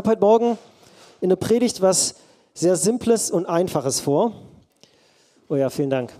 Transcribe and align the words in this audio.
habe 0.00 0.12
heute 0.12 0.22
Morgen 0.22 0.58
in 1.20 1.28
der 1.28 1.36
Predigt 1.36 1.82
was 1.82 2.14
sehr 2.54 2.76
Simples 2.76 3.30
und 3.30 3.44
Einfaches 3.44 4.00
vor. 4.00 4.32
Oh 5.46 5.56
ja, 5.56 5.68
vielen 5.68 5.90
Dank. 5.90 6.10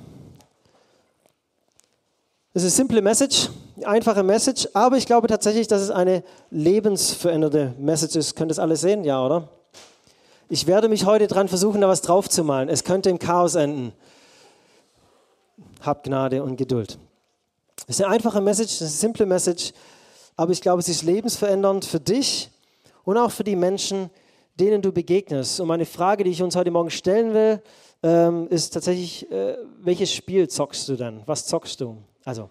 Es 2.52 2.62
ist 2.62 2.74
eine 2.74 2.76
simple 2.76 3.00
Message, 3.00 3.48
eine 3.76 3.88
einfache 3.88 4.22
Message, 4.22 4.68
aber 4.74 4.98
ich 4.98 5.06
glaube 5.06 5.28
tatsächlich, 5.28 5.66
dass 5.66 5.80
es 5.80 5.90
eine 5.90 6.22
lebensverändernde 6.50 7.72
Message 7.78 8.16
ist. 8.16 8.36
Könnt 8.36 8.50
ihr 8.50 8.56
das 8.56 8.58
alles 8.58 8.82
sehen? 8.82 9.02
Ja, 9.02 9.24
oder? 9.24 9.48
Ich 10.50 10.66
werde 10.66 10.90
mich 10.90 11.06
heute 11.06 11.26
dran 11.26 11.48
versuchen, 11.48 11.80
da 11.80 11.88
was 11.88 12.02
draufzumalen. 12.02 12.68
Es 12.68 12.84
könnte 12.84 13.08
im 13.08 13.18
Chaos 13.18 13.54
enden. 13.54 13.94
Habt 15.80 16.04
Gnade 16.04 16.42
und 16.42 16.56
Geduld. 16.56 16.98
Es 17.86 17.98
ist 17.98 18.04
eine 18.04 18.12
einfache 18.12 18.42
Message, 18.42 18.82
eine 18.82 18.90
simple 18.90 19.24
Message, 19.24 19.72
aber 20.36 20.52
ich 20.52 20.60
glaube, 20.60 20.82
sie 20.82 20.92
ist 20.92 21.02
lebensverändernd 21.02 21.86
für 21.86 21.98
dich 21.98 22.50
und 23.04 23.16
auch 23.16 23.30
für 23.30 23.44
die 23.44 23.56
Menschen, 23.56 24.10
denen 24.58 24.82
du 24.82 24.92
begegnest. 24.92 25.60
Und 25.60 25.68
meine 25.68 25.86
Frage, 25.86 26.24
die 26.24 26.30
ich 26.30 26.42
uns 26.42 26.56
heute 26.56 26.70
Morgen 26.70 26.90
stellen 26.90 27.34
will, 27.34 27.62
ähm, 28.02 28.48
ist 28.48 28.70
tatsächlich, 28.70 29.30
äh, 29.30 29.56
welches 29.80 30.12
Spiel 30.12 30.48
zockst 30.48 30.88
du 30.88 30.96
denn? 30.96 31.22
Was 31.26 31.46
zockst 31.46 31.80
du? 31.80 31.96
Also, 32.24 32.50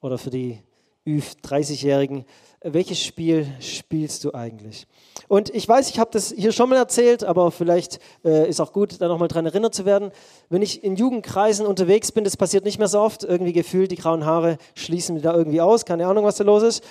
oder 0.00 0.18
für 0.18 0.30
die 0.30 0.62
Ü30-Jährigen, 1.06 2.24
welches 2.62 3.00
Spiel 3.02 3.46
spielst 3.60 4.24
du 4.24 4.34
eigentlich? 4.34 4.86
Und 5.28 5.54
ich 5.54 5.68
weiß, 5.68 5.90
ich 5.90 5.98
habe 5.98 6.10
das 6.12 6.32
hier 6.36 6.52
schon 6.52 6.68
mal 6.68 6.76
erzählt, 6.76 7.22
aber 7.22 7.50
vielleicht 7.50 8.00
äh, 8.24 8.48
ist 8.48 8.60
auch 8.60 8.72
gut, 8.72 9.00
da 9.00 9.08
nochmal 9.08 9.28
dran 9.28 9.46
erinnert 9.46 9.74
zu 9.74 9.84
werden. 9.84 10.10
Wenn 10.48 10.62
ich 10.62 10.82
in 10.82 10.96
Jugendkreisen 10.96 11.66
unterwegs 11.66 12.12
bin, 12.12 12.24
das 12.24 12.36
passiert 12.36 12.64
nicht 12.64 12.78
mehr 12.78 12.88
so 12.88 13.00
oft, 13.00 13.24
irgendwie 13.24 13.52
gefühlt, 13.52 13.90
die 13.90 13.96
grauen 13.96 14.24
Haare 14.24 14.58
schließen 14.74 15.14
mir 15.14 15.22
da 15.22 15.34
irgendwie 15.34 15.60
aus, 15.60 15.84
keine 15.84 16.06
Ahnung, 16.06 16.24
was 16.24 16.36
da 16.36 16.44
los 16.44 16.62
ist. 16.62 16.84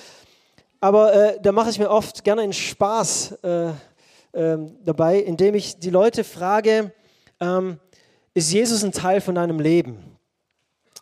Aber 0.79 1.13
äh, 1.13 1.39
da 1.41 1.51
mache 1.51 1.69
ich 1.69 1.79
mir 1.79 1.89
oft 1.89 2.23
gerne 2.23 2.43
einen 2.43 2.53
Spaß 2.53 3.31
äh, 3.43 3.71
ähm, 4.33 4.75
dabei, 4.83 5.19
indem 5.19 5.55
ich 5.55 5.79
die 5.79 5.89
Leute 5.89 6.23
frage, 6.23 6.91
ähm, 7.39 7.79
ist 8.33 8.51
Jesus 8.51 8.83
ein 8.83 8.91
Teil 8.91 9.19
von 9.21 9.35
deinem 9.35 9.59
Leben? 9.59 10.16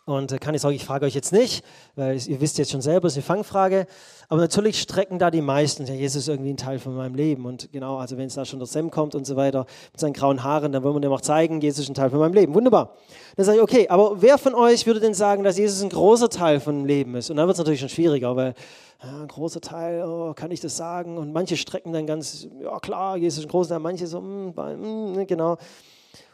Und 0.06 0.30
äh, 0.30 0.38
kann 0.38 0.54
ich 0.54 0.62
sagen, 0.62 0.76
ich 0.76 0.84
frage 0.84 1.04
euch 1.04 1.14
jetzt 1.14 1.32
nicht, 1.32 1.64
weil 1.96 2.16
ihr 2.16 2.40
wisst 2.40 2.58
jetzt 2.58 2.70
schon 2.70 2.80
selber, 2.80 3.08
es 3.08 3.14
ist 3.14 3.18
eine 3.18 3.24
Fangfrage. 3.24 3.86
Aber 4.28 4.40
natürlich 4.40 4.80
strecken 4.80 5.18
da 5.18 5.32
die 5.32 5.40
meisten, 5.40 5.84
ja, 5.84 5.94
Jesus 5.94 6.22
ist 6.22 6.28
irgendwie 6.28 6.50
ein 6.50 6.56
Teil 6.56 6.78
von 6.78 6.94
meinem 6.94 7.16
Leben. 7.16 7.44
Und 7.44 7.72
genau, 7.72 7.96
also 7.96 8.16
wenn 8.16 8.28
es 8.28 8.34
da 8.34 8.44
schon 8.44 8.60
der 8.60 8.66
Sam 8.66 8.92
kommt 8.92 9.16
und 9.16 9.26
so 9.26 9.34
weiter, 9.34 9.66
mit 9.90 10.00
seinen 10.00 10.12
grauen 10.12 10.44
Haaren, 10.44 10.70
dann 10.70 10.84
wollen 10.84 10.94
wir 10.94 11.00
dem 11.00 11.12
auch 11.12 11.20
zeigen, 11.20 11.60
Jesus 11.60 11.80
ist 11.80 11.90
ein 11.90 11.94
Teil 11.94 12.10
von 12.10 12.20
meinem 12.20 12.34
Leben. 12.34 12.54
Wunderbar. 12.54 12.94
Dann 13.34 13.44
sage 13.44 13.58
ich, 13.58 13.62
okay, 13.64 13.88
aber 13.88 14.22
wer 14.22 14.38
von 14.38 14.54
euch 14.54 14.86
würde 14.86 15.00
denn 15.00 15.12
sagen, 15.12 15.42
dass 15.42 15.58
Jesus 15.58 15.82
ein 15.82 15.90
großer 15.90 16.28
Teil 16.28 16.60
von 16.60 16.76
dem 16.76 16.84
Leben 16.84 17.16
ist? 17.16 17.30
Und 17.30 17.36
dann 17.36 17.48
wird 17.48 17.56
es 17.56 17.58
natürlich 17.58 17.80
schon 17.80 17.88
schwieriger, 17.88 18.36
weil 18.36 18.54
ja, 19.02 19.22
ein 19.22 19.28
großer 19.28 19.60
Teil, 19.60 20.04
oh, 20.04 20.34
kann 20.34 20.52
ich 20.52 20.60
das 20.60 20.76
sagen? 20.76 21.18
Und 21.18 21.32
manche 21.32 21.56
strecken 21.56 21.92
dann 21.92 22.06
ganz, 22.06 22.46
ja 22.62 22.78
klar, 22.78 23.16
Jesus 23.16 23.40
ist 23.40 23.46
ein 23.46 23.50
großer 23.50 23.70
Teil, 23.70 23.80
manche 23.80 24.06
so, 24.06 24.20
mm, 24.20 24.54
mm, 24.54 25.26
genau. 25.26 25.56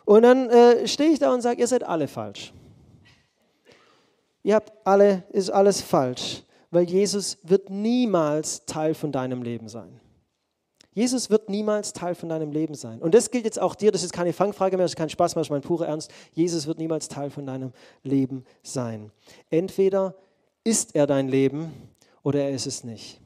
Und 0.05 0.25
dann 0.25 0.51
äh, 0.51 0.87
stehe 0.87 1.11
ich 1.11 1.19
da 1.19 1.33
und 1.33 1.41
sage, 1.41 1.59
ihr 1.59 1.67
seid 1.67 1.85
alle 1.85 2.07
falsch. 2.07 2.53
Ihr 4.43 4.55
habt 4.55 4.73
alle, 4.85 5.25
ist 5.31 5.51
alles 5.51 5.81
falsch, 5.81 6.43
weil 6.71 6.85
Jesus 6.85 7.39
wird 7.43 7.71
niemals 7.71 8.65
Teil 8.67 8.95
von 8.95 9.13
deinem 9.13 9.43
Leben 9.43 9.69
sein. 9.69 10.01
Jesus 10.95 11.31
wird 11.31 11.49
niemals 11.49 11.95
Teil 11.95 12.15
von 12.15 12.29
deinem 12.29 12.53
Leben 12.53 12.75
sein. 12.75 13.01
Und 13.01 13.15
das 13.15 13.31
gilt 13.31 13.45
jetzt 13.45 13.61
auch 13.61 13.75
dir, 13.75 13.93
das 13.93 14.03
ist 14.03 14.13
keine 14.13 14.33
Fangfrage 14.33 14.77
mehr, 14.77 14.85
das 14.85 14.93
ist 14.93 14.97
kein 14.97 15.09
Spaß 15.09 15.35
mehr, 15.35 15.41
das 15.41 15.47
ist 15.47 15.51
mein 15.53 15.63
purer 15.63 15.87
Ernst. 15.89 16.11
Jesus 16.33 16.67
wird 16.67 16.79
niemals 16.79 17.09
Teil 17.09 17.31
von 17.31 17.47
deinem 17.47 17.73
Leben 18.03 18.45
sein. 18.63 19.11
Entweder 19.49 20.15
ist 20.65 20.95
er 20.95 21.07
dein 21.07 21.29
Leben 21.29 21.73
oder 22.23 22.43
er 22.43 22.51
ist 22.51 22.67
es 22.67 22.85
nicht. 22.85 23.21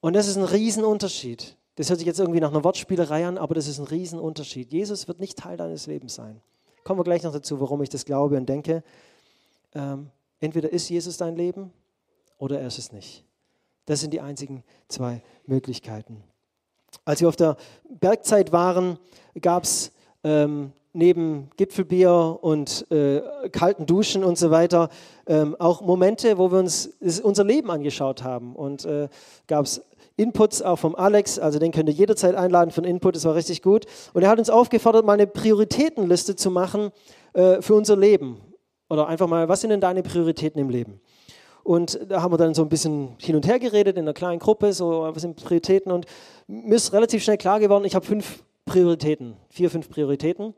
Und 0.00 0.14
das 0.14 0.28
ist 0.28 0.36
ein 0.36 0.44
Riesenunterschied. 0.44 1.56
Das 1.74 1.88
hört 1.90 1.98
sich 1.98 2.06
jetzt 2.06 2.20
irgendwie 2.20 2.40
nach 2.40 2.50
einer 2.50 2.64
Wortspielerei 2.64 3.26
an, 3.26 3.38
aber 3.38 3.54
das 3.54 3.66
ist 3.66 3.78
ein 3.78 3.86
Riesenunterschied. 3.86 4.72
Jesus 4.72 5.08
wird 5.08 5.20
nicht 5.20 5.38
Teil 5.38 5.56
deines 5.56 5.86
Lebens 5.86 6.14
sein. 6.14 6.40
Kommen 6.84 7.00
wir 7.00 7.04
gleich 7.04 7.24
noch 7.24 7.32
dazu, 7.32 7.60
warum 7.60 7.82
ich 7.82 7.88
das 7.88 8.04
glaube 8.04 8.36
und 8.36 8.48
denke. 8.48 8.84
Ähm, 9.76 10.10
entweder 10.40 10.72
ist 10.72 10.88
Jesus 10.88 11.18
dein 11.18 11.36
Leben 11.36 11.70
oder 12.38 12.58
er 12.60 12.66
ist 12.66 12.78
es 12.78 12.92
nicht. 12.92 13.24
Das 13.84 14.00
sind 14.00 14.12
die 14.12 14.20
einzigen 14.20 14.64
zwei 14.88 15.22
Möglichkeiten. 15.46 16.24
Als 17.04 17.20
wir 17.20 17.28
auf 17.28 17.36
der 17.36 17.56
Bergzeit 18.00 18.52
waren, 18.52 18.98
gab 19.40 19.64
es 19.64 19.92
ähm, 20.24 20.72
neben 20.94 21.50
Gipfelbier 21.56 22.38
und 22.40 22.90
äh, 22.90 23.20
kalten 23.52 23.84
Duschen 23.84 24.24
und 24.24 24.38
so 24.38 24.50
weiter 24.50 24.88
ähm, 25.26 25.54
auch 25.58 25.82
Momente, 25.82 26.38
wo 26.38 26.50
wir 26.50 26.58
uns 26.58 26.90
unser 27.22 27.44
Leben 27.44 27.70
angeschaut 27.70 28.24
haben. 28.24 28.56
Und 28.56 28.86
äh, 28.86 29.08
gab 29.46 29.66
es 29.66 29.82
Inputs 30.16 30.62
auch 30.62 30.76
vom 30.76 30.94
Alex, 30.94 31.38
also 31.38 31.58
den 31.58 31.70
könnt 31.70 31.90
ihr 31.90 31.94
jederzeit 31.94 32.34
einladen 32.34 32.70
für 32.70 32.80
einen 32.80 32.90
Input, 32.90 33.16
das 33.16 33.26
war 33.26 33.34
richtig 33.34 33.60
gut. 33.60 33.84
Und 34.14 34.22
er 34.22 34.30
hat 34.30 34.38
uns 34.38 34.48
aufgefordert, 34.48 35.04
mal 35.04 35.12
eine 35.12 35.26
Prioritätenliste 35.26 36.34
zu 36.34 36.50
machen 36.50 36.90
äh, 37.34 37.60
für 37.60 37.74
unser 37.74 37.96
Leben. 37.96 38.40
Oder 38.88 39.08
einfach 39.08 39.26
mal, 39.26 39.48
was 39.48 39.60
sind 39.60 39.70
denn 39.70 39.80
deine 39.80 40.02
Prioritäten 40.02 40.60
im 40.60 40.70
Leben? 40.70 41.00
Und 41.64 41.98
da 42.08 42.22
haben 42.22 42.32
wir 42.32 42.38
dann 42.38 42.54
so 42.54 42.62
ein 42.62 42.68
bisschen 42.68 43.16
hin 43.18 43.34
und 43.34 43.46
her 43.46 43.58
geredet 43.58 43.96
in 43.96 44.04
einer 44.04 44.12
kleinen 44.12 44.38
Gruppe, 44.38 44.72
so 44.72 45.08
was 45.12 45.22
sind 45.22 45.34
Prioritäten. 45.36 45.90
Und 45.90 46.06
mir 46.46 46.76
ist 46.76 46.92
relativ 46.92 47.24
schnell 47.24 47.38
klar 47.38 47.58
geworden, 47.58 47.84
ich 47.84 47.96
habe 47.96 48.06
fünf 48.06 48.44
Prioritäten, 48.64 49.36
vier, 49.48 49.68
fünf 49.68 49.88
Prioritäten. 49.88 50.54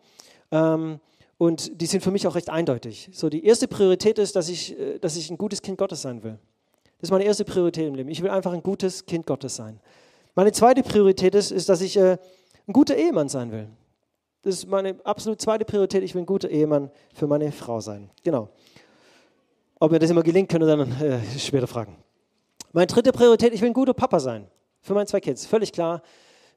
Ähm, 0.50 1.00
und 1.38 1.80
die 1.80 1.86
sind 1.86 2.02
für 2.02 2.10
mich 2.10 2.26
auch 2.26 2.34
recht 2.34 2.50
eindeutig. 2.50 3.08
So, 3.12 3.30
die 3.30 3.44
erste 3.44 3.68
Priorität 3.68 4.18
ist, 4.18 4.36
dass 4.36 4.48
ich, 4.48 4.78
äh, 4.78 4.98
dass 4.98 5.16
ich 5.16 5.30
ein 5.30 5.38
gutes 5.38 5.62
Kind 5.62 5.78
Gottes 5.78 6.02
sein 6.02 6.22
will. 6.22 6.38
Das 7.00 7.08
ist 7.08 7.10
meine 7.10 7.24
erste 7.24 7.44
Priorität 7.44 7.86
im 7.86 7.94
Leben. 7.94 8.10
Ich 8.10 8.22
will 8.22 8.30
einfach 8.30 8.52
ein 8.52 8.62
gutes 8.62 9.06
Kind 9.06 9.24
Gottes 9.24 9.56
sein. 9.56 9.80
Meine 10.34 10.52
zweite 10.52 10.82
Priorität 10.82 11.34
ist, 11.34 11.52
ist 11.52 11.68
dass 11.68 11.80
ich 11.80 11.96
äh, 11.96 12.18
ein 12.66 12.72
guter 12.72 12.96
Ehemann 12.96 13.28
sein 13.28 13.50
will. 13.50 13.68
Das 14.42 14.54
ist 14.54 14.68
meine 14.68 14.96
absolut 15.04 15.40
zweite 15.40 15.64
Priorität. 15.64 16.02
Ich 16.02 16.14
will 16.14 16.22
ein 16.22 16.26
guter 16.26 16.48
Ehemann 16.48 16.90
für 17.12 17.26
meine 17.26 17.50
Frau 17.50 17.80
sein. 17.80 18.10
Genau. 18.22 18.48
Ob 19.80 19.90
mir 19.90 19.98
das 19.98 20.10
immer 20.10 20.22
gelingt, 20.22 20.48
können 20.48 20.66
dann 20.66 21.00
äh, 21.00 21.20
später 21.38 21.66
fragen. 21.66 21.96
Meine 22.72 22.86
dritte 22.86 23.12
Priorität, 23.12 23.52
ich 23.52 23.60
will 23.60 23.70
ein 23.70 23.74
guter 23.74 23.94
Papa 23.94 24.20
sein. 24.20 24.46
Für 24.80 24.94
meine 24.94 25.06
zwei 25.06 25.20
Kids. 25.20 25.46
Völlig 25.46 25.72
klar. 25.72 26.02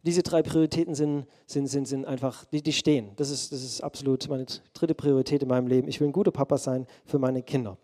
Diese 0.04 0.24
drei 0.24 0.42
Prioritäten 0.42 0.96
sind, 0.96 1.28
sind, 1.46 1.68
sind, 1.68 1.88
sind 1.88 2.06
einfach, 2.06 2.46
die, 2.46 2.64
die 2.64 2.74
stehen. 2.74 3.12
Das 3.18 3.30
ist, 3.30 3.52
das 3.52 3.62
ist 3.62 3.82
absolut 3.82 4.28
meine 4.30 4.46
dritte 4.74 4.96
Priorität 4.96 5.44
in 5.44 5.48
meinem 5.48 5.68
Leben. 5.68 5.88
Ich 5.88 6.00
will 6.00 6.08
ein 6.08 6.12
guter 6.14 6.32
Papa 6.32 6.58
sein 6.58 6.88
für 7.06 7.20
meine 7.20 7.44
Kinder. 7.44 7.78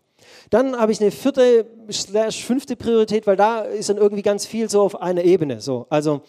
Dann 0.50 0.76
habe 0.76 0.90
ich 0.90 1.00
eine 1.00 1.12
vierte, 1.12 1.66
fünfte 2.30 2.74
Priorität, 2.74 3.26
weil 3.26 3.36
da 3.36 3.60
ist 3.60 3.88
dann 3.88 3.98
irgendwie 3.98 4.22
ganz 4.22 4.46
viel 4.46 4.68
so 4.68 4.82
auf 4.82 5.00
einer 5.00 5.22
Ebene. 5.22 5.60
So. 5.60 5.86
Also 5.90 6.22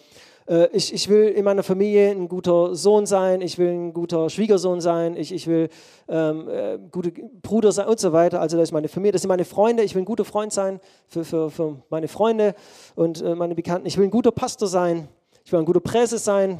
ich, 0.72 0.92
ich 0.92 1.08
will 1.08 1.28
in 1.28 1.44
meiner 1.44 1.62
Familie 1.62 2.10
ein 2.10 2.26
guter 2.26 2.74
Sohn 2.74 3.06
sein, 3.06 3.40
ich 3.40 3.56
will 3.56 3.68
ein 3.68 3.92
guter 3.92 4.28
Schwiegersohn 4.28 4.80
sein, 4.80 5.14
ich, 5.14 5.32
ich 5.32 5.46
will 5.46 5.68
ähm, 6.08 6.48
äh, 6.48 6.76
guter 6.90 7.12
Bruder 7.40 7.70
sein 7.70 7.86
und 7.86 8.00
so 8.00 8.12
weiter. 8.12 8.40
Also 8.40 8.56
das 8.56 8.70
ist 8.70 8.72
meine 8.72 8.88
Familie, 8.88 9.12
das 9.12 9.22
sind 9.22 9.28
meine 9.28 9.44
Freunde, 9.44 9.84
ich 9.84 9.94
will 9.94 10.02
ein 10.02 10.06
guter 10.06 10.24
Freund 10.24 10.52
sein 10.52 10.80
für, 11.06 11.24
für, 11.24 11.50
für 11.50 11.76
meine 11.88 12.08
Freunde 12.08 12.56
und 12.96 13.22
äh, 13.22 13.36
meine 13.36 13.54
Bekannten. 13.54 13.86
Ich 13.86 13.96
will 13.96 14.06
ein 14.06 14.10
guter 14.10 14.32
Pastor 14.32 14.66
sein, 14.66 15.06
ich 15.44 15.52
will 15.52 15.60
ein 15.60 15.64
guter 15.64 15.78
Presse 15.78 16.18
sein, 16.18 16.58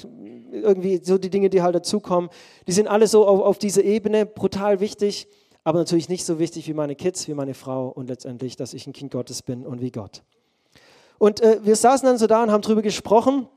irgendwie 0.53 1.01
so 1.03 1.19
die 1.19 1.31
Dinge, 1.31 1.51
die 1.51 1.61
halt 1.61 1.75
dazukommen. 1.75 2.31
Die 2.69 2.73
sind 2.73 2.87
alle 2.87 3.09
so 3.09 3.27
auf, 3.27 3.41
auf 3.41 3.59
dieser 3.59 3.83
Ebene 3.83 4.25
brutal 4.25 4.79
wichtig, 4.79 5.27
aber 5.65 5.81
natürlich 5.81 6.09
nicht 6.09 6.25
so 6.25 6.39
wichtig 6.39 6.69
wie 6.69 6.75
meine 6.75 6.95
Kids, 6.95 7.27
wie 7.27 7.35
meine 7.35 7.55
Frau 7.55 7.89
und 7.89 8.09
letztendlich, 8.09 8.55
dass 8.55 8.73
ich 8.73 8.87
ein 8.87 8.93
Kind 8.93 9.11
Gottes 9.11 9.43
bin 9.43 9.67
und 9.67 9.81
wie 9.81 9.91
Gott. 9.91 10.23
Und 11.19 11.41
äh, 11.41 11.59
wir 11.65 11.75
saßen 11.75 12.07
dann 12.07 12.19
so 12.19 12.29
da 12.29 12.45
und 12.45 12.53
haben 12.53 12.63
darüber 12.63 12.83
gesprochen 12.83 13.49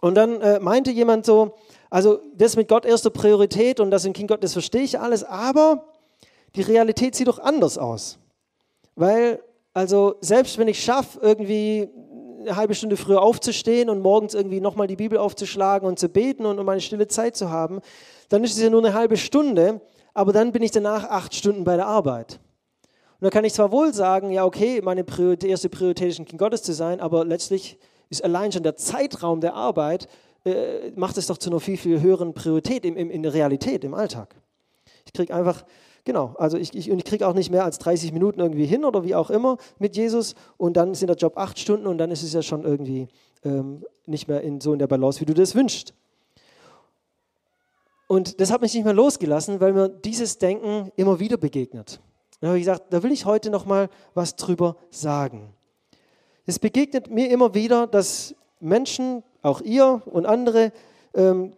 und 0.00 0.14
dann 0.14 0.40
äh, 0.40 0.60
meinte 0.60 0.90
jemand 0.90 1.26
so, 1.26 1.54
also 1.90 2.20
das 2.34 2.56
mit 2.56 2.68
Gott 2.68 2.84
erste 2.84 3.10
Priorität 3.10 3.80
und 3.80 3.90
das 3.90 4.04
im 4.04 4.12
Kind 4.12 4.28
Gott, 4.28 4.42
das 4.42 4.52
verstehe 4.52 4.82
ich 4.82 4.98
alles, 4.98 5.24
aber 5.24 5.84
die 6.56 6.62
Realität 6.62 7.14
sieht 7.14 7.28
doch 7.28 7.38
anders 7.38 7.78
aus. 7.78 8.18
Weil, 8.96 9.42
also 9.72 10.16
selbst 10.20 10.58
wenn 10.58 10.68
ich 10.68 10.82
schaffe, 10.82 11.18
irgendwie 11.20 11.88
eine 12.40 12.56
halbe 12.56 12.74
Stunde 12.74 12.96
früher 12.96 13.22
aufzustehen 13.22 13.88
und 13.88 14.00
morgens 14.00 14.34
irgendwie 14.34 14.60
nochmal 14.60 14.86
die 14.86 14.96
Bibel 14.96 15.18
aufzuschlagen 15.18 15.88
und 15.88 15.98
zu 15.98 16.08
beten 16.08 16.46
und 16.46 16.58
um 16.58 16.68
eine 16.68 16.80
stille 16.80 17.08
Zeit 17.08 17.36
zu 17.36 17.50
haben, 17.50 17.80
dann 18.28 18.44
ist 18.44 18.56
es 18.56 18.62
ja 18.62 18.70
nur 18.70 18.84
eine 18.84 18.94
halbe 18.94 19.16
Stunde, 19.16 19.80
aber 20.12 20.32
dann 20.32 20.52
bin 20.52 20.62
ich 20.62 20.70
danach 20.70 21.08
acht 21.08 21.34
Stunden 21.34 21.64
bei 21.64 21.76
der 21.76 21.86
Arbeit. 21.86 22.40
Und 23.20 23.24
da 23.26 23.30
kann 23.30 23.44
ich 23.44 23.54
zwar 23.54 23.72
wohl 23.72 23.94
sagen, 23.94 24.30
ja 24.30 24.44
okay, 24.44 24.80
meine 24.82 25.04
Priorität, 25.04 25.50
erste 25.50 25.68
Priorität 25.68 26.10
ist 26.10 26.18
ein 26.18 26.26
Kind 26.26 26.38
Gottes 26.38 26.62
zu 26.62 26.72
sein, 26.72 27.00
aber 27.00 27.24
letztlich 27.24 27.78
ist 28.18 28.24
allein 28.24 28.52
schon 28.52 28.62
der 28.62 28.76
Zeitraum 28.76 29.40
der 29.40 29.54
Arbeit, 29.54 30.08
äh, 30.44 30.90
macht 30.94 31.18
es 31.18 31.26
doch 31.26 31.38
zu 31.38 31.50
einer 31.50 31.60
viel, 31.60 31.76
viel 31.76 32.00
höheren 32.00 32.34
Priorität 32.34 32.84
im, 32.84 32.96
im, 32.96 33.10
in 33.10 33.22
der 33.22 33.34
Realität, 33.34 33.84
im 33.84 33.94
Alltag. 33.94 34.34
Ich 35.06 35.12
kriege 35.12 35.34
einfach, 35.34 35.64
genau, 36.04 36.34
also 36.38 36.56
ich, 36.56 36.74
ich, 36.74 36.90
ich 36.90 37.04
kriege 37.04 37.26
auch 37.26 37.34
nicht 37.34 37.50
mehr 37.50 37.64
als 37.64 37.78
30 37.78 38.12
Minuten 38.12 38.40
irgendwie 38.40 38.66
hin 38.66 38.84
oder 38.84 39.04
wie 39.04 39.14
auch 39.14 39.30
immer 39.30 39.58
mit 39.78 39.96
Jesus 39.96 40.34
und 40.56 40.76
dann 40.76 40.94
sind 40.94 41.08
der 41.08 41.16
Job 41.16 41.36
acht 41.36 41.58
Stunden 41.58 41.86
und 41.86 41.98
dann 41.98 42.10
ist 42.10 42.22
es 42.22 42.32
ja 42.32 42.42
schon 42.42 42.64
irgendwie 42.64 43.08
ähm, 43.44 43.84
nicht 44.06 44.28
mehr 44.28 44.42
in, 44.42 44.60
so 44.60 44.72
in 44.72 44.78
der 44.78 44.86
Balance, 44.86 45.20
wie 45.20 45.24
du 45.24 45.34
das 45.34 45.54
wünschst. 45.54 45.94
Und 48.06 48.40
das 48.40 48.50
hat 48.50 48.60
mich 48.60 48.74
nicht 48.74 48.84
mehr 48.84 48.92
losgelassen, 48.92 49.60
weil 49.60 49.72
mir 49.72 49.88
dieses 49.88 50.38
Denken 50.38 50.92
immer 50.96 51.20
wieder 51.20 51.36
begegnet. 51.36 52.00
Da 52.40 52.48
habe 52.48 52.58
ich 52.58 52.64
gesagt, 52.64 52.92
da 52.92 53.02
will 53.02 53.12
ich 53.12 53.24
heute 53.24 53.50
noch 53.50 53.64
mal 53.64 53.88
was 54.12 54.36
drüber 54.36 54.76
sagen. 54.90 55.54
Es 56.46 56.58
begegnet 56.58 57.10
mir 57.10 57.30
immer 57.30 57.54
wieder, 57.54 57.86
dass 57.86 58.34
Menschen 58.60 59.22
auch 59.42 59.60
ihr 59.60 60.02
und 60.06 60.26
andere 60.26 60.72
ähm, 61.14 61.54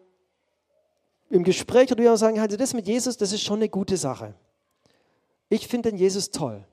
im 1.31 1.43
Gespräch 1.43 1.91
oder 1.91 2.03
wir 2.03 2.17
sagen, 2.17 2.39
also 2.39 2.57
das 2.57 2.75
mit 2.75 2.87
Jesus, 2.87 3.17
das 3.17 3.33
ist 3.33 3.43
schon 3.43 3.59
eine 3.59 3.69
gute 3.69 3.97
Sache. 3.97 4.35
Ich 5.49 5.69
finde 5.69 5.91
den 5.91 5.99
Jesus 5.99 6.31
toll. 6.31 6.65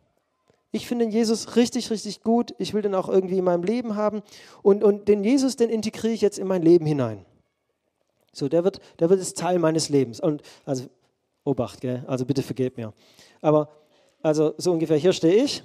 Ich 0.71 0.87
finde 0.87 1.05
den 1.05 1.11
Jesus 1.11 1.55
richtig, 1.55 1.91
richtig 1.91 2.21
gut. 2.23 2.55
Ich 2.57 2.73
will 2.73 2.81
den 2.81 2.95
auch 2.95 3.07
irgendwie 3.07 3.37
in 3.37 3.43
meinem 3.43 3.63
Leben 3.63 3.95
haben. 3.95 4.23
Und, 4.63 4.83
und 4.83 5.07
den 5.07 5.23
Jesus, 5.23 5.55
den 5.55 5.69
integriere 5.69 6.13
ich 6.13 6.21
jetzt 6.21 6.39
in 6.39 6.47
mein 6.47 6.63
Leben 6.63 6.85
hinein. 6.85 7.25
So, 8.31 8.49
der 8.49 8.63
wird, 8.63 8.79
der 8.99 9.11
wird 9.11 9.19
jetzt 9.19 9.37
Teil 9.37 9.59
meines 9.59 9.89
Lebens. 9.89 10.19
Und 10.19 10.41
also, 10.65 10.85
Obacht, 11.43 11.81
gell? 11.81 12.03
Also 12.07 12.25
bitte 12.25 12.41
vergebt 12.41 12.77
mir. 12.77 12.91
Aber, 13.41 13.69
also 14.23 14.55
so 14.57 14.71
ungefähr 14.71 14.97
hier 14.97 15.13
stehe 15.13 15.43
ich. 15.43 15.63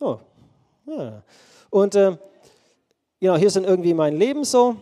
Oh, 0.00 0.18
ja. 0.86 1.22
Und 1.70 1.94
äh, 1.94 2.16
genau, 3.20 3.36
hier 3.36 3.50
sind 3.50 3.64
irgendwie 3.64 3.94
mein 3.94 4.16
Leben 4.16 4.44
so. 4.44 4.76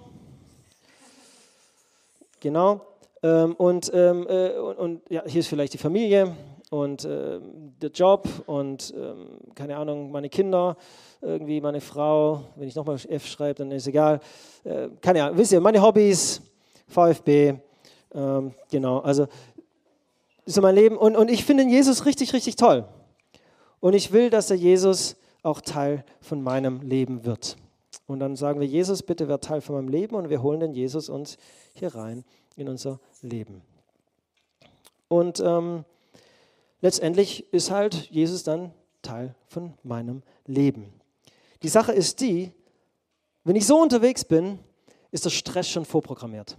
Genau. 2.40 2.80
Ähm, 3.22 3.54
und, 3.56 3.90
ähm, 3.94 4.26
äh, 4.28 4.50
und, 4.58 4.78
und, 4.78 5.10
ja, 5.10 5.22
hier 5.26 5.40
ist 5.40 5.48
vielleicht 5.48 5.74
die 5.74 5.78
Familie 5.78 6.34
und 6.70 7.04
äh, 7.04 7.38
der 7.82 7.90
Job 7.90 8.26
und 8.46 8.94
ähm, 8.96 9.38
keine 9.54 9.76
Ahnung, 9.76 10.10
meine 10.10 10.30
Kinder, 10.30 10.76
irgendwie 11.20 11.60
meine 11.60 11.80
Frau. 11.80 12.44
Wenn 12.56 12.68
ich 12.68 12.74
nochmal 12.74 12.96
F 13.08 13.26
schreibe, 13.26 13.54
dann 13.56 13.72
ist 13.72 13.86
egal. 13.86 14.20
Äh, 14.64 14.88
keine 15.00 15.24
Ahnung, 15.24 15.36
wisst 15.36 15.52
ihr, 15.52 15.60
meine 15.60 15.82
Hobbys, 15.82 16.40
VfB, 16.88 17.54
ähm, 18.14 18.54
genau, 18.70 19.00
also 19.00 19.26
so 20.46 20.60
mein 20.62 20.74
Leben. 20.74 20.96
Und, 20.96 21.16
und 21.16 21.30
ich 21.30 21.44
finde 21.44 21.64
Jesus 21.64 22.06
richtig, 22.06 22.32
richtig 22.32 22.56
toll. 22.56 22.84
Und 23.80 23.94
ich 23.94 24.12
will, 24.12 24.30
dass 24.30 24.48
der 24.48 24.56
Jesus 24.56 25.16
auch 25.42 25.60
Teil 25.60 26.04
von 26.20 26.42
meinem 26.42 26.80
Leben 26.82 27.24
wird. 27.24 27.56
Und 28.06 28.20
dann 28.20 28.36
sagen 28.36 28.60
wir, 28.60 28.66
Jesus, 28.66 29.02
bitte 29.02 29.28
werd 29.28 29.44
Teil 29.44 29.60
von 29.60 29.76
meinem 29.76 29.88
Leben 29.88 30.16
und 30.16 30.30
wir 30.30 30.42
holen 30.42 30.60
den 30.60 30.72
Jesus 30.72 31.08
uns 31.08 31.38
hier 31.74 31.94
rein 31.94 32.24
in 32.56 32.68
unser 32.68 33.00
Leben. 33.22 33.62
Und 35.08 35.40
ähm, 35.40 35.84
letztendlich 36.80 37.52
ist 37.52 37.70
halt 37.70 37.94
Jesus 38.10 38.42
dann 38.42 38.72
Teil 39.02 39.34
von 39.46 39.74
meinem 39.82 40.22
Leben. 40.46 40.92
Die 41.62 41.68
Sache 41.68 41.92
ist 41.92 42.20
die, 42.20 42.52
wenn 43.44 43.56
ich 43.56 43.66
so 43.66 43.80
unterwegs 43.80 44.24
bin, 44.24 44.58
ist 45.10 45.24
der 45.24 45.30
Stress 45.30 45.68
schon 45.68 45.84
vorprogrammiert. 45.84 46.56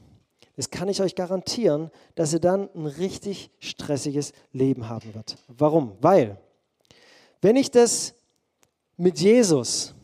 Das 0.55 0.69
kann 0.69 0.89
ich 0.89 1.01
euch 1.01 1.15
garantieren, 1.15 1.91
dass 2.15 2.33
ihr 2.33 2.39
dann 2.39 2.69
ein 2.75 2.85
richtig 2.85 3.49
stressiges 3.59 4.33
Leben 4.51 4.89
haben 4.89 5.13
wird. 5.15 5.37
Warum? 5.47 5.97
Weil, 6.01 6.37
wenn 7.41 7.55
ich 7.55 7.71
das 7.71 8.13
mit 9.01 9.19
Jesus 9.19 9.95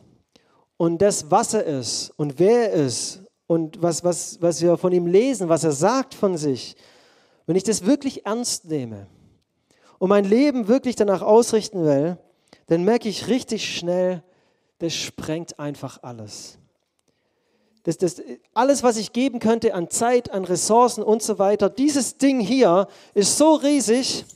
und 0.76 1.00
das, 1.00 1.30
was 1.30 1.54
er 1.54 1.64
ist 1.64 2.10
und 2.16 2.38
wer 2.38 2.72
er 2.72 2.86
ist 2.86 3.20
und 3.46 3.80
was, 3.80 4.02
was, 4.02 4.42
was 4.42 4.60
wir 4.60 4.76
von 4.76 4.92
ihm 4.92 5.06
lesen, 5.06 5.48
was 5.48 5.62
er 5.62 5.72
sagt 5.72 6.14
von 6.14 6.36
sich, 6.36 6.74
wenn 7.46 7.54
ich 7.54 7.62
das 7.62 7.86
wirklich 7.86 8.26
ernst 8.26 8.64
nehme 8.64 9.06
und 9.98 10.08
mein 10.08 10.24
Leben 10.24 10.66
wirklich 10.66 10.96
danach 10.96 11.22
ausrichten 11.22 11.84
will, 11.84 12.18
dann 12.66 12.82
merke 12.84 13.08
ich 13.08 13.28
richtig 13.28 13.72
schnell, 13.72 14.22
das 14.78 14.94
sprengt 14.94 15.60
einfach 15.60 16.02
alles. 16.02 16.58
Das, 17.84 17.98
das, 17.98 18.20
alles, 18.52 18.82
was 18.82 18.96
ich 18.96 19.12
geben 19.12 19.38
könnte 19.38 19.74
an 19.74 19.88
Zeit, 19.90 20.30
an 20.30 20.44
Ressourcen 20.44 21.04
und 21.04 21.22
so 21.22 21.38
weiter, 21.38 21.70
dieses 21.70 22.18
Ding 22.18 22.40
hier 22.40 22.88
ist 23.14 23.38
so 23.38 23.54
riesig, 23.54 24.26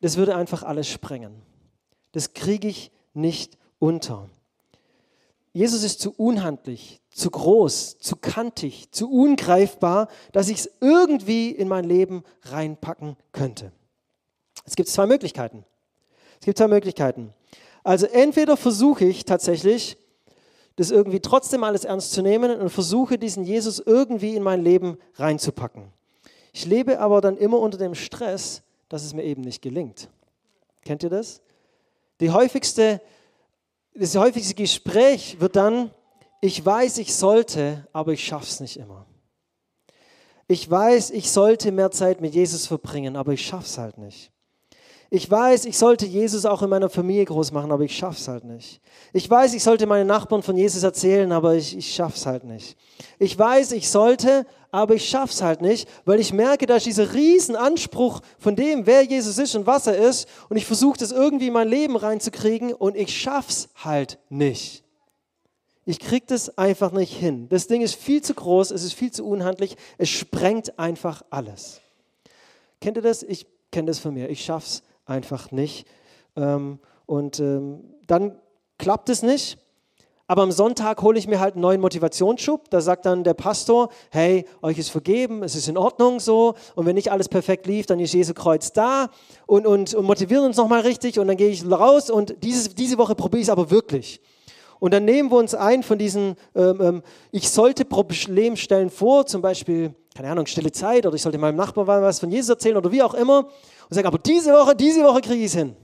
das 0.00 0.16
würde 0.16 0.34
einfach 0.34 0.64
alles 0.64 0.88
sprengen. 0.88 1.47
Das 2.18 2.34
kriege 2.34 2.66
ich 2.66 2.90
nicht 3.14 3.56
unter. 3.78 4.28
Jesus 5.52 5.84
ist 5.84 6.00
zu 6.00 6.12
unhandlich, 6.16 7.00
zu 7.10 7.30
groß, 7.30 7.98
zu 8.00 8.16
kantig, 8.16 8.90
zu 8.90 9.08
ungreifbar, 9.08 10.08
dass 10.32 10.48
ich 10.48 10.58
es 10.58 10.70
irgendwie 10.80 11.52
in 11.52 11.68
mein 11.68 11.84
Leben 11.84 12.24
reinpacken 12.42 13.16
könnte. 13.30 13.70
Es 14.64 14.74
gibt 14.74 14.88
zwei 14.88 15.06
Möglichkeiten. 15.06 15.64
Es 16.40 16.46
gibt 16.46 16.58
zwei 16.58 16.66
Möglichkeiten. 16.66 17.34
Also 17.84 18.06
entweder 18.06 18.56
versuche 18.56 19.04
ich 19.04 19.24
tatsächlich, 19.24 19.96
das 20.74 20.90
irgendwie 20.90 21.20
trotzdem 21.20 21.62
alles 21.62 21.84
ernst 21.84 22.10
zu 22.10 22.22
nehmen 22.22 22.50
und 22.58 22.70
versuche 22.70 23.16
diesen 23.16 23.44
Jesus 23.44 23.78
irgendwie 23.78 24.34
in 24.34 24.42
mein 24.42 24.64
Leben 24.64 24.98
reinzupacken. 25.14 25.92
Ich 26.52 26.66
lebe 26.66 26.98
aber 26.98 27.20
dann 27.20 27.36
immer 27.36 27.60
unter 27.60 27.78
dem 27.78 27.94
Stress, 27.94 28.62
dass 28.88 29.04
es 29.04 29.14
mir 29.14 29.22
eben 29.22 29.42
nicht 29.42 29.62
gelingt. 29.62 30.08
Kennt 30.84 31.04
ihr 31.04 31.10
das? 31.10 31.42
Die 32.20 32.30
häufigste, 32.30 33.00
das 33.94 34.16
häufigste 34.16 34.54
Gespräch 34.54 35.40
wird 35.40 35.56
dann, 35.56 35.90
ich 36.40 36.64
weiß, 36.64 36.98
ich 36.98 37.14
sollte, 37.14 37.86
aber 37.92 38.12
ich 38.12 38.24
schaffe 38.24 38.46
es 38.46 38.60
nicht 38.60 38.76
immer. 38.76 39.06
Ich 40.46 40.68
weiß, 40.68 41.10
ich 41.10 41.30
sollte 41.30 41.72
mehr 41.72 41.90
Zeit 41.90 42.20
mit 42.20 42.34
Jesus 42.34 42.66
verbringen, 42.66 43.16
aber 43.16 43.32
ich 43.32 43.44
schaffe 43.44 43.66
es 43.66 43.78
halt 43.78 43.98
nicht. 43.98 44.32
Ich 45.10 45.30
weiß, 45.30 45.64
ich 45.64 45.78
sollte 45.78 46.04
Jesus 46.04 46.44
auch 46.44 46.60
in 46.60 46.68
meiner 46.68 46.90
Familie 46.90 47.24
groß 47.24 47.50
machen, 47.52 47.72
aber 47.72 47.82
ich 47.82 47.96
schaffe 47.96 48.18
es 48.18 48.28
halt 48.28 48.44
nicht. 48.44 48.80
Ich 49.14 49.28
weiß, 49.28 49.54
ich 49.54 49.62
sollte 49.62 49.86
meinen 49.86 50.06
Nachbarn 50.06 50.42
von 50.42 50.56
Jesus 50.56 50.82
erzählen, 50.82 51.32
aber 51.32 51.54
ich, 51.54 51.76
ich 51.76 51.94
schaffe 51.94 52.16
es 52.16 52.26
halt 52.26 52.44
nicht. 52.44 52.76
Ich 53.18 53.38
weiß, 53.38 53.72
ich 53.72 53.88
sollte, 53.88 54.44
aber 54.70 54.94
ich 54.94 55.08
schaffe 55.08 55.32
es 55.32 55.40
halt 55.40 55.62
nicht, 55.62 55.88
weil 56.04 56.20
ich 56.20 56.34
merke, 56.34 56.66
da 56.66 56.76
ist 56.76 56.84
dieser 56.84 57.14
riesen 57.14 57.56
Anspruch 57.56 58.20
von 58.38 58.54
dem, 58.54 58.84
wer 58.84 59.02
Jesus 59.02 59.38
ist 59.38 59.54
und 59.54 59.66
was 59.66 59.86
er 59.86 59.96
ist 59.96 60.28
und 60.50 60.58
ich 60.58 60.66
versuche 60.66 60.98
das 60.98 61.10
irgendwie 61.10 61.46
in 61.46 61.54
mein 61.54 61.68
Leben 61.68 61.96
reinzukriegen 61.96 62.74
und 62.74 62.94
ich 62.94 63.18
schaffe 63.18 63.50
es 63.50 63.68
halt 63.76 64.18
nicht. 64.28 64.84
Ich 65.86 66.00
kriege 66.00 66.26
das 66.26 66.58
einfach 66.58 66.92
nicht 66.92 67.16
hin. 67.16 67.48
Das 67.48 67.66
Ding 67.66 67.80
ist 67.80 67.94
viel 67.94 68.20
zu 68.20 68.34
groß, 68.34 68.72
es 68.72 68.84
ist 68.84 68.92
viel 68.92 69.10
zu 69.10 69.24
unhandlich, 69.24 69.74
es 69.96 70.10
sprengt 70.10 70.78
einfach 70.78 71.22
alles. 71.30 71.80
Kennt 72.78 72.98
ihr 72.98 73.02
das? 73.02 73.22
Ich 73.22 73.46
kenne 73.72 73.86
das 73.86 73.98
von 73.98 74.12
mir. 74.12 74.28
Ich 74.28 74.44
schaffe 74.44 74.66
es 74.66 74.82
einfach 75.08 75.50
nicht. 75.50 75.86
Ähm, 76.36 76.78
und 77.06 77.40
ähm, 77.40 77.84
dann 78.06 78.38
klappt 78.78 79.08
es 79.08 79.22
nicht. 79.22 79.58
Aber 80.30 80.42
am 80.42 80.52
Sonntag 80.52 81.00
hole 81.00 81.18
ich 81.18 81.26
mir 81.26 81.40
halt 81.40 81.54
einen 81.54 81.62
neuen 81.62 81.80
Motivationsschub. 81.80 82.68
Da 82.68 82.82
sagt 82.82 83.06
dann 83.06 83.24
der 83.24 83.32
Pastor, 83.32 83.88
hey, 84.10 84.44
euch 84.60 84.78
ist 84.78 84.90
vergeben, 84.90 85.42
es 85.42 85.56
ist 85.56 85.68
in 85.68 85.78
Ordnung 85.78 86.20
so. 86.20 86.54
Und 86.74 86.84
wenn 86.84 86.96
nicht 86.96 87.10
alles 87.10 87.30
perfekt 87.30 87.66
lief, 87.66 87.86
dann 87.86 87.98
ist 87.98 88.12
Jesu 88.12 88.34
Kreuz 88.34 88.74
da 88.74 89.08
und, 89.46 89.66
und, 89.66 89.94
und 89.94 90.04
motivieren 90.04 90.44
uns 90.44 90.58
nochmal 90.58 90.82
richtig. 90.82 91.18
Und 91.18 91.28
dann 91.28 91.38
gehe 91.38 91.48
ich 91.48 91.64
raus 91.68 92.10
und 92.10 92.36
dieses, 92.44 92.74
diese 92.74 92.98
Woche 92.98 93.14
probiere 93.14 93.40
ich 93.40 93.46
es 93.46 93.50
aber 93.50 93.70
wirklich. 93.70 94.20
Und 94.80 94.92
dann 94.92 95.06
nehmen 95.06 95.30
wir 95.30 95.38
uns 95.38 95.54
ein 95.54 95.82
von 95.82 95.98
diesen, 95.98 96.36
ähm, 96.54 96.80
ähm, 96.80 97.02
ich 97.32 97.48
sollte 97.48 97.86
Problemstellen 97.86 98.90
vor, 98.90 99.24
zum 99.24 99.40
Beispiel, 99.40 99.94
keine 100.18 100.32
Ahnung, 100.32 100.46
stille 100.46 100.72
Zeit 100.72 101.06
oder 101.06 101.14
ich 101.14 101.22
sollte 101.22 101.38
meinem 101.38 101.54
Nachbarn 101.54 101.86
was 101.86 102.18
von 102.18 102.28
Jesus 102.28 102.48
erzählen 102.48 102.76
oder 102.76 102.90
wie 102.90 103.00
auch 103.04 103.14
immer 103.14 103.44
und 103.88 103.94
sagen, 103.94 104.08
aber 104.08 104.18
diese 104.18 104.52
Woche, 104.52 104.74
diese 104.74 105.04
Woche 105.04 105.20
kriege 105.20 105.38
ich 105.38 105.44
es 105.44 105.54
hin. 105.54 105.76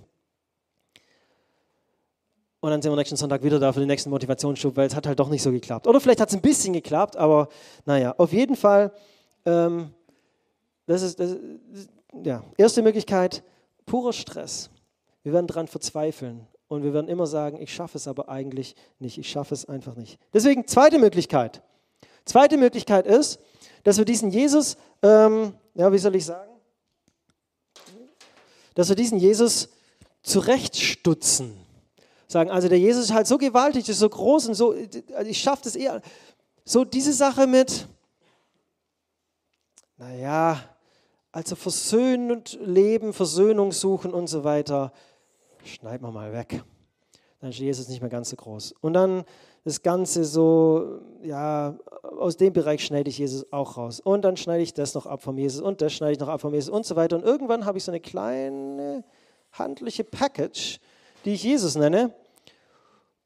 Und 2.59 2.71
dann 2.71 2.83
sind 2.83 2.91
wir 2.91 2.97
nächsten 2.97 3.15
Sonntag 3.15 3.45
wieder 3.45 3.61
da 3.61 3.73
für 3.73 3.79
den 3.79 3.87
nächsten 3.87 4.11
Motivationsschub, 4.11 4.77
weil 4.77 4.89
es 4.89 4.97
hat 4.97 5.07
halt 5.07 5.21
doch 5.21 5.29
nicht 5.29 5.41
so 5.41 5.53
geklappt. 5.53 5.87
Oder 5.87 6.01
vielleicht 6.01 6.21
hat 6.21 6.31
es 6.31 6.35
ein 6.35 6.41
bisschen 6.41 6.73
geklappt, 6.73 7.17
aber 7.17 7.47
naja, 7.85 8.13
auf 8.19 8.33
jeden 8.33 8.57
Fall, 8.57 8.91
ähm, 9.47 9.91
das, 10.87 11.03
ist, 11.03 11.21
das 11.21 11.37
ja, 12.25 12.43
erste 12.57 12.83
Möglichkeit, 12.83 13.45
purer 13.87 14.13
Stress. 14.13 14.69
Wir 15.23 15.33
werden 15.33 15.47
daran 15.47 15.69
verzweifeln 15.69 16.45
und 16.67 16.83
wir 16.83 16.93
werden 16.93 17.07
immer 17.07 17.29
sagen, 17.29 17.63
ich 17.63 17.73
schaffe 17.73 17.99
es 17.99 18.09
aber 18.09 18.29
eigentlich 18.29 18.75
nicht, 18.99 19.17
ich 19.17 19.29
schaffe 19.29 19.55
es 19.55 19.69
einfach 19.69 19.95
nicht. 19.95 20.19
Deswegen 20.33 20.67
zweite 20.67 20.99
Möglichkeit. 20.99 21.63
Zweite 22.25 22.57
Möglichkeit 22.57 23.07
ist, 23.07 23.39
dass 23.85 23.99
wir 23.99 24.05
diesen 24.05 24.31
Jesus, 24.31 24.77
ähm, 25.03 25.55
ja, 25.75 25.93
wie 25.93 25.99
soll 25.99 26.17
ich 26.17 26.25
sagen, 26.25 26.51
dass 28.75 28.89
wir 28.89 28.97
diesen 28.97 29.19
Jesus 29.19 29.69
zurechtstutzen. 30.23 31.57
Sagen, 32.27 32.51
also 32.51 32.69
der 32.69 32.79
Jesus 32.79 33.05
ist 33.05 33.13
halt 33.13 33.29
so 33.29 33.39
gewaltig, 33.39 33.89
ist 33.89 33.99
so 33.99 34.09
groß 34.09 34.49
und 34.49 34.55
so, 34.55 34.75
also 35.15 35.31
ich 35.31 35.39
schaffe 35.39 35.63
das 35.65 35.77
eher. 35.77 36.01
So 36.65 36.85
diese 36.85 37.13
Sache 37.13 37.47
mit, 37.47 37.87
naja, 39.99 40.59
also 41.31 41.55
versöhnend 41.55 42.59
leben, 42.63 43.13
Versöhnung 43.13 43.71
suchen 43.71 44.15
und 44.15 44.27
so 44.29 44.45
weiter, 44.45 44.93
schneiden 45.65 46.07
wir 46.07 46.11
mal 46.11 46.33
weg. 46.33 46.63
Dann 47.41 47.51
ist 47.51 47.59
Jesus 47.59 47.89
nicht 47.89 48.01
mehr 48.01 48.11
ganz 48.11 48.31
so 48.31 48.37
groß. 48.37 48.75
Und 48.81 48.95
dann 48.95 49.25
das 49.65 49.83
Ganze 49.83 50.25
so, 50.25 51.01
ja, 51.23 51.77
aus 52.03 52.37
dem 52.37 52.53
Bereich 52.53 52.85
schneide 52.85 53.09
ich 53.09 53.19
Jesus 53.19 53.51
auch 53.51 53.79
raus. 53.79 53.99
Und 53.99 54.23
dann 54.23 54.37
schneide 54.37 54.63
ich 54.63 54.75
das 54.75 54.95
noch 54.95 55.07
ab 55.07 55.23
vom 55.23 55.39
Jesus 55.39 55.63
und 55.63 55.81
das 55.81 55.93
schneide 55.93 56.13
ich 56.13 56.21
noch 56.21 56.29
ab 56.29 56.43
vom 56.43 56.53
Jesus 56.53 56.69
und 56.69 56.85
so 56.85 56.97
weiter. 56.97 57.17
Und 57.17 57.25
irgendwann 57.25 57.65
habe 57.65 57.79
ich 57.79 57.85
so 57.85 57.91
eine 57.91 58.01
kleine 58.01 59.05
handliche 59.53 60.05
Package, 60.05 60.81
die 61.25 61.33
ich 61.33 61.43
Jesus 61.43 61.77
nenne. 61.77 62.15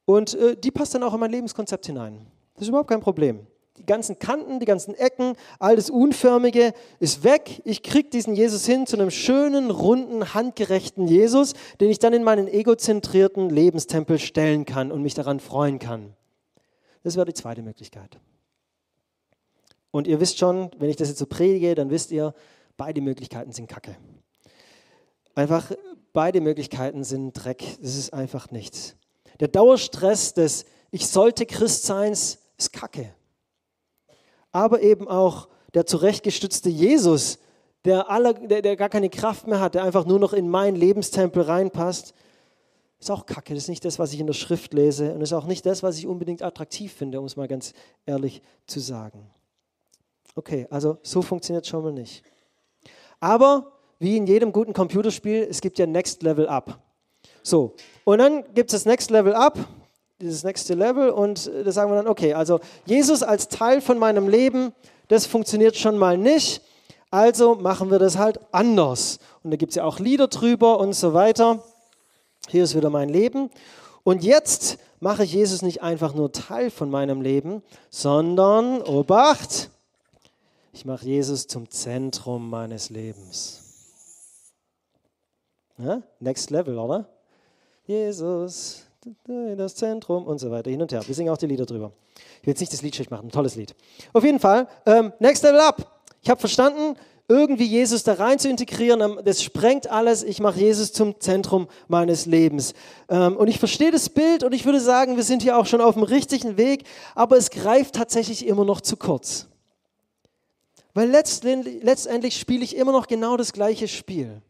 Und 0.04 0.34
äh, 0.34 0.56
die 0.56 0.70
passt 0.70 0.94
dann 0.94 1.02
auch 1.02 1.12
in 1.12 1.20
mein 1.20 1.32
Lebenskonzept 1.32 1.86
hinein. 1.86 2.26
Das 2.54 2.62
ist 2.62 2.68
überhaupt 2.68 2.88
kein 2.88 3.00
Problem. 3.00 3.46
Die 3.76 3.86
ganzen 3.86 4.18
Kanten, 4.18 4.58
die 4.58 4.66
ganzen 4.66 4.94
Ecken, 4.94 5.34
all 5.58 5.76
das 5.76 5.90
Unförmige 5.90 6.72
ist 6.98 7.24
weg. 7.24 7.62
Ich 7.64 7.82
kriege 7.82 8.08
diesen 8.10 8.34
Jesus 8.34 8.64
hin 8.64 8.86
zu 8.86 8.96
einem 8.96 9.10
schönen, 9.10 9.70
runden, 9.70 10.34
handgerechten 10.34 11.06
Jesus, 11.06 11.54
den 11.80 11.90
ich 11.90 11.98
dann 11.98 12.12
in 12.12 12.24
meinen 12.24 12.48
egozentrierten 12.48 13.50
Lebenstempel 13.50 14.18
stellen 14.18 14.64
kann 14.64 14.90
und 14.90 15.02
mich 15.02 15.14
daran 15.14 15.38
freuen 15.40 15.78
kann. 15.78 16.14
Das 17.08 17.16
wäre 17.16 17.24
die 17.24 17.32
zweite 17.32 17.62
Möglichkeit. 17.62 18.18
Und 19.90 20.06
ihr 20.06 20.20
wisst 20.20 20.36
schon, 20.36 20.70
wenn 20.76 20.90
ich 20.90 20.96
das 20.96 21.08
jetzt 21.08 21.16
so 21.16 21.24
predige, 21.24 21.74
dann 21.74 21.88
wisst 21.88 22.10
ihr, 22.10 22.34
beide 22.76 23.00
Möglichkeiten 23.00 23.50
sind 23.50 23.66
Kacke. 23.66 23.96
Einfach, 25.34 25.72
beide 26.12 26.42
Möglichkeiten 26.42 27.04
sind 27.04 27.32
Dreck. 27.32 27.64
Das 27.80 27.96
ist 27.96 28.12
einfach 28.12 28.50
nichts. 28.50 28.94
Der 29.40 29.48
Dauerstress 29.48 30.34
des 30.34 30.66
Ich 30.90 31.08
sollte 31.08 31.46
Christ 31.46 31.84
sein 31.84 32.12
ist 32.12 32.74
Kacke. 32.74 33.14
Aber 34.52 34.82
eben 34.82 35.08
auch 35.08 35.48
der 35.72 35.86
zurechtgestützte 35.86 36.68
Jesus, 36.68 37.38
der, 37.86 38.10
aller, 38.10 38.34
der, 38.34 38.60
der 38.60 38.76
gar 38.76 38.90
keine 38.90 39.08
Kraft 39.08 39.46
mehr 39.46 39.60
hat, 39.60 39.76
der 39.76 39.82
einfach 39.82 40.04
nur 40.04 40.18
noch 40.18 40.34
in 40.34 40.50
meinen 40.50 40.76
Lebenstempel 40.76 41.44
reinpasst, 41.44 42.12
ist 42.98 43.10
auch 43.10 43.26
Kacke. 43.26 43.54
Das 43.54 43.64
ist 43.64 43.68
nicht 43.68 43.84
das, 43.84 43.98
was 43.98 44.12
ich 44.12 44.20
in 44.20 44.26
der 44.26 44.34
Schrift 44.34 44.74
lese 44.74 45.12
und 45.12 45.20
ist 45.20 45.32
auch 45.32 45.46
nicht 45.46 45.64
das, 45.66 45.82
was 45.82 45.98
ich 45.98 46.06
unbedingt 46.06 46.42
attraktiv 46.42 46.92
finde, 46.92 47.20
um 47.20 47.26
es 47.26 47.36
mal 47.36 47.48
ganz 47.48 47.72
ehrlich 48.06 48.42
zu 48.66 48.80
sagen. 48.80 49.30
Okay, 50.34 50.66
also 50.70 50.98
so 51.02 51.22
funktioniert 51.22 51.66
schon 51.66 51.82
mal 51.82 51.92
nicht. 51.92 52.22
Aber 53.20 53.72
wie 53.98 54.16
in 54.16 54.26
jedem 54.26 54.52
guten 54.52 54.72
Computerspiel, 54.72 55.46
es 55.48 55.60
gibt 55.60 55.78
ja 55.78 55.86
Next 55.86 56.22
Level 56.22 56.48
Up. 56.48 56.78
So, 57.42 57.74
und 58.04 58.18
dann 58.18 58.44
gibt 58.54 58.72
es 58.72 58.82
das 58.82 58.84
Next 58.84 59.10
Level 59.10 59.34
Up, 59.34 59.58
dieses 60.20 60.42
nächste 60.42 60.74
Level, 60.74 61.10
und 61.10 61.50
da 61.64 61.70
sagen 61.70 61.90
wir 61.90 61.96
dann, 61.96 62.08
okay, 62.08 62.34
also 62.34 62.60
Jesus 62.86 63.22
als 63.22 63.48
Teil 63.48 63.80
von 63.80 63.98
meinem 63.98 64.28
Leben, 64.28 64.72
das 65.08 65.26
funktioniert 65.26 65.76
schon 65.76 65.96
mal 65.96 66.18
nicht, 66.18 66.62
also 67.10 67.54
machen 67.54 67.90
wir 67.90 67.98
das 67.98 68.18
halt 68.18 68.40
anders. 68.52 69.18
Und 69.42 69.52
da 69.52 69.56
gibt 69.56 69.70
es 69.70 69.76
ja 69.76 69.84
auch 69.84 69.98
Lieder 69.98 70.28
drüber 70.28 70.78
und 70.78 70.92
so 70.92 71.14
weiter. 71.14 71.64
Hier 72.48 72.64
ist 72.64 72.74
wieder 72.74 72.90
mein 72.90 73.08
Leben. 73.08 73.50
Und 74.04 74.24
jetzt 74.24 74.78
mache 75.00 75.24
ich 75.24 75.32
Jesus 75.32 75.62
nicht 75.62 75.82
einfach 75.82 76.14
nur 76.14 76.32
Teil 76.32 76.70
von 76.70 76.90
meinem 76.90 77.20
Leben, 77.20 77.62
sondern, 77.90 78.82
Obacht, 78.82 79.70
ich 80.72 80.84
mache 80.84 81.04
Jesus 81.04 81.46
zum 81.46 81.70
Zentrum 81.70 82.48
meines 82.48 82.90
Lebens. 82.90 83.62
Ja? 85.78 86.02
Next 86.20 86.50
Level, 86.50 86.78
oder? 86.78 87.06
Jesus, 87.86 88.82
das 89.26 89.74
Zentrum 89.74 90.26
und 90.26 90.38
so 90.38 90.50
weiter, 90.50 90.70
hin 90.70 90.82
und 90.82 90.92
her. 90.92 91.06
Wir 91.06 91.14
singen 91.14 91.30
auch 91.30 91.38
die 91.38 91.46
Lieder 91.46 91.66
drüber. 91.66 91.92
Ich 92.40 92.46
will 92.46 92.52
jetzt 92.52 92.60
nicht 92.60 92.72
das 92.72 92.82
Lied 92.82 92.94
schlecht 92.94 93.10
machen, 93.10 93.28
ein 93.28 93.32
tolles 93.32 93.56
Lied. 93.56 93.74
Auf 94.12 94.24
jeden 94.24 94.40
Fall, 94.40 94.68
ähm, 94.86 95.12
Next 95.18 95.42
Level 95.42 95.60
Up. 95.60 96.00
Ich 96.22 96.30
habe 96.30 96.40
verstanden, 96.40 96.96
irgendwie 97.28 97.66
Jesus 97.66 98.04
da 98.04 98.14
rein 98.14 98.38
zu 98.38 98.48
integrieren, 98.48 99.02
ähm, 99.02 99.20
das 99.22 99.42
sprengt 99.42 99.90
alles. 99.90 100.22
Ich 100.22 100.40
mache 100.40 100.58
Jesus 100.58 100.92
zum 100.92 101.20
Zentrum 101.20 101.68
meines 101.86 102.24
Lebens. 102.24 102.72
Ähm, 103.10 103.36
und 103.36 103.48
ich 103.48 103.58
verstehe 103.58 103.90
das 103.90 104.08
Bild 104.08 104.42
und 104.42 104.54
ich 104.54 104.64
würde 104.64 104.80
sagen, 104.80 105.16
wir 105.16 105.22
sind 105.22 105.42
hier 105.42 105.58
auch 105.58 105.66
schon 105.66 105.82
auf 105.82 105.94
dem 105.94 106.02
richtigen 106.02 106.56
Weg, 106.56 106.84
aber 107.14 107.36
es 107.36 107.50
greift 107.50 107.94
tatsächlich 107.94 108.46
immer 108.46 108.64
noch 108.64 108.80
zu 108.80 108.96
kurz. 108.96 109.46
Weil 110.94 111.10
letztendlich, 111.10 111.82
letztendlich 111.82 112.38
spiele 112.38 112.64
ich 112.64 112.74
immer 112.74 112.92
noch 112.92 113.06
genau 113.06 113.36
das 113.36 113.52
gleiche 113.52 113.88
Spiel. 113.88 114.40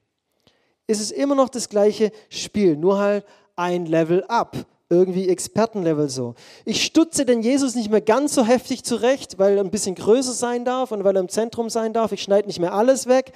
Es 0.87 1.01
ist 1.01 1.11
immer 1.11 1.35
noch 1.35 1.49
das 1.49 1.69
gleiche 1.69 2.13
Spiel, 2.31 2.77
nur 2.77 2.99
halt 2.99 3.27
ein 3.57 3.87
Level 3.87 4.25
up 4.29 4.57
irgendwie 4.91 5.29
Expertenlevel 5.29 6.09
so. 6.09 6.35
Ich 6.65 6.85
stutze 6.85 7.27
den 7.27 7.43
Jesus 7.43 7.75
nicht 7.75 7.91
mehr 7.91 8.01
ganz 8.01 8.35
so 8.35 8.45
heftig 8.45 8.85
zurecht, 8.85 9.39
weil 9.39 9.57
er 9.57 9.65
ein 9.65 9.71
bisschen 9.71 9.95
größer 9.95 10.33
sein 10.33 10.65
darf 10.65 10.93
und 10.93 11.05
weil 11.05 11.17
er 11.17 11.21
im 11.21 11.29
Zentrum 11.29 11.69
sein 11.69 11.93
darf. 11.93 12.13
Ich 12.13 12.23
schneide 12.23 12.49
nicht 12.49 12.59
mehr 12.59 12.73
alles 12.73 13.07
weg. 13.07 13.33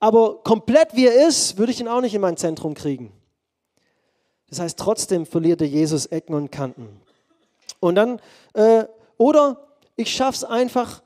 Aber 0.00 0.42
komplett 0.42 0.94
wie 0.94 1.06
er 1.06 1.28
ist, 1.28 1.58
würde 1.58 1.72
ich 1.72 1.80
ihn 1.80 1.88
auch 1.88 2.00
nicht 2.00 2.14
in 2.14 2.20
mein 2.20 2.36
Zentrum 2.36 2.74
kriegen. 2.74 3.12
Das 4.48 4.60
heißt, 4.60 4.78
trotzdem 4.78 5.26
verliert 5.26 5.60
der 5.60 5.68
Jesus 5.68 6.06
Ecken 6.06 6.34
und 6.34 6.50
Kanten. 6.50 6.88
Und 7.80 7.96
dann, 7.96 8.20
äh, 8.54 8.84
oder 9.18 9.68
ich 9.96 10.10
schaffe 10.14 10.36
es 10.36 10.44
einfach 10.44 11.02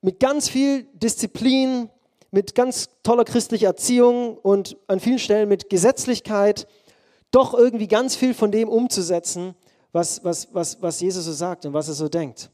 mit 0.00 0.20
ganz 0.20 0.48
viel 0.48 0.84
Disziplin, 0.94 1.90
mit 2.30 2.54
ganz 2.54 2.88
toller 3.02 3.24
christlicher 3.24 3.68
Erziehung 3.68 4.38
und 4.38 4.76
an 4.86 5.00
vielen 5.00 5.18
Stellen 5.18 5.48
mit 5.48 5.68
Gesetzlichkeit 5.68 6.66
doch 7.30 7.54
irgendwie 7.54 7.88
ganz 7.88 8.16
viel 8.16 8.34
von 8.34 8.50
dem 8.50 8.68
umzusetzen, 8.68 9.54
was, 9.92 10.24
was, 10.24 10.48
was, 10.52 10.80
was 10.82 11.00
Jesus 11.00 11.24
so 11.24 11.32
sagt 11.32 11.66
und 11.66 11.72
was 11.72 11.88
er 11.88 11.94
so 11.94 12.08
denkt. 12.08 12.50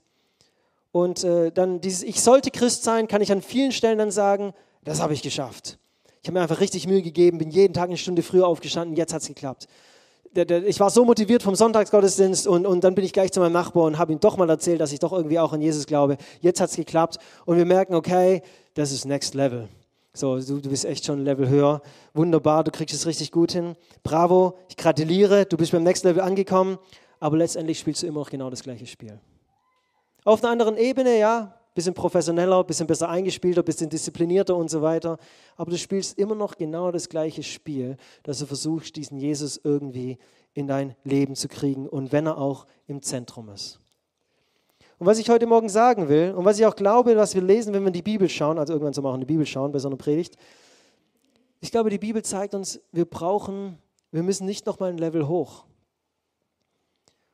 Und 0.93 1.25
äh, 1.25 1.50
dann 1.50 1.81
dieses 1.81 2.02
Ich 2.02 2.21
sollte 2.23 2.50
Christ 2.50 2.85
sein, 2.85 3.09
kann 3.09 3.21
ich 3.21 3.33
an 3.33 3.43
vielen 3.43 3.73
Stellen 3.73 3.99
dann 3.99 4.11
sagen, 4.11 4.52
das 4.85 5.00
habe 5.00 5.12
ich 5.12 5.23
geschafft. 5.23 5.78
Ich 6.23 6.28
habe 6.28 6.38
mir 6.38 6.43
einfach 6.43 6.61
richtig 6.61 6.87
Mühe 6.87 7.02
gegeben, 7.02 7.38
bin 7.38 7.50
jeden 7.50 7.75
Tag 7.75 7.88
eine 7.88 7.99
Stunde 7.99 8.23
früher 8.23 8.47
aufgestanden, 8.47 8.97
jetzt 8.97 9.12
hat 9.12 9.23
es 9.23 9.28
geklappt. 9.28 9.66
Ich 10.66 10.81
war 10.81 10.90
so 10.90 11.04
motiviert 11.04 11.43
vom 11.43 11.54
Sonntagsgottesdienst 11.54 12.47
und, 12.47 12.66
und 12.66 12.83
dann 12.83 12.95
bin 12.95 13.04
ich 13.04 13.12
gleich 13.12 13.31
zu 13.31 13.40
meinem 13.40 13.52
Nachbarn 13.52 13.95
und 13.95 13.99
habe 13.99 14.12
ihm 14.12 14.21
doch 14.21 14.37
mal 14.37 14.49
erzählt, 14.50 14.81
dass 14.81 14.90
ich 14.90 14.99
doch 14.99 15.12
irgendwie 15.12 15.38
auch 15.38 15.52
an 15.52 15.61
Jesus 15.61 15.87
glaube. 15.87 16.16
Jetzt 16.40 16.61
hat 16.61 16.71
es 16.71 16.76
geklappt 16.76 17.19
und 17.45 17.57
wir 17.57 17.64
merken, 17.64 17.95
okay, 17.95 18.43
das 18.75 18.90
ist 18.90 19.04
Next 19.04 19.35
Level. 19.35 19.69
So, 20.16 20.38
du, 20.38 20.61
du 20.61 20.71
bist 20.71 20.85
echt 20.85 21.04
schon 21.04 21.21
ein 21.21 21.25
Level 21.25 21.49
höher. 21.49 21.83
Wunderbar, 22.12 22.62
du 22.62 22.71
kriegst 22.71 22.94
es 22.94 23.04
richtig 23.04 23.33
gut 23.33 23.50
hin. 23.50 23.75
Bravo, 24.04 24.56
ich 24.68 24.76
gratuliere, 24.76 25.44
du 25.44 25.56
bist 25.56 25.73
beim 25.73 25.83
Next 25.83 26.04
Level 26.04 26.23
angekommen, 26.23 26.78
aber 27.18 27.37
letztendlich 27.37 27.80
spielst 27.80 28.04
du 28.04 28.06
immer 28.06 28.21
noch 28.21 28.30
genau 28.30 28.49
das 28.49 28.62
gleiche 28.62 28.87
Spiel. 28.87 29.18
Auf 30.25 30.44
einer 30.44 30.52
anderen 30.52 30.76
Ebene, 30.76 31.18
ja, 31.18 31.59
bisschen 31.75 31.94
professioneller, 31.94 32.62
bisschen 32.62 32.87
besser 32.87 33.09
eingespielter, 33.09 33.64
bisschen 33.64 33.90
disziplinierter 33.90 34.54
und 34.54 34.71
so 34.71 34.83
weiter, 34.83 35.18
aber 35.56 35.73
du 35.73 35.78
spielst 35.78 36.16
immer 36.16 36.37
noch 36.37 36.56
genau 36.56 36.92
das 36.92 37.09
gleiche 37.09 37.42
Spiel, 37.42 37.97
dass 38.23 38.38
du 38.38 38.47
versuchst, 38.47 38.94
diesen 38.94 39.18
Jesus 39.18 39.61
irgendwie 39.64 40.18
in 40.52 40.68
dein 40.68 40.94
Leben 41.02 41.35
zu 41.35 41.49
kriegen 41.49 41.88
und 41.88 42.12
wenn 42.12 42.26
er 42.26 42.38
auch 42.38 42.66
im 42.87 43.02
Zentrum 43.02 43.49
ist. 43.49 43.80
Und 44.98 45.06
was 45.06 45.18
ich 45.18 45.28
heute 45.28 45.46
Morgen 45.46 45.68
sagen 45.68 46.08
will 46.08 46.32
und 46.32 46.44
was 46.44 46.58
ich 46.58 46.66
auch 46.66 46.76
glaube, 46.76 47.16
was 47.16 47.34
wir 47.34 47.42
lesen, 47.42 47.74
wenn 47.74 47.82
wir 47.82 47.88
in 47.88 47.94
die 47.94 48.02
Bibel 48.02 48.28
schauen, 48.28 48.58
also 48.58 48.72
irgendwann 48.72 48.92
soll 48.92 49.02
man 49.02 49.10
auch 49.10 49.16
in 49.16 49.20
die 49.20 49.26
Bibel 49.26 49.46
schauen 49.46 49.72
bei 49.72 49.78
so 49.78 49.88
einer 49.88 49.96
Predigt, 49.96 50.36
ich 51.60 51.70
glaube, 51.70 51.90
die 51.90 51.98
Bibel 51.98 52.22
zeigt 52.22 52.54
uns, 52.54 52.80
wir 52.92 53.06
brauchen, 53.06 53.78
wir 54.12 54.22
müssen 54.22 54.44
nicht 54.44 54.66
nochmal 54.66 54.90
ein 54.90 54.98
Level 54.98 55.26
hoch, 55.26 55.64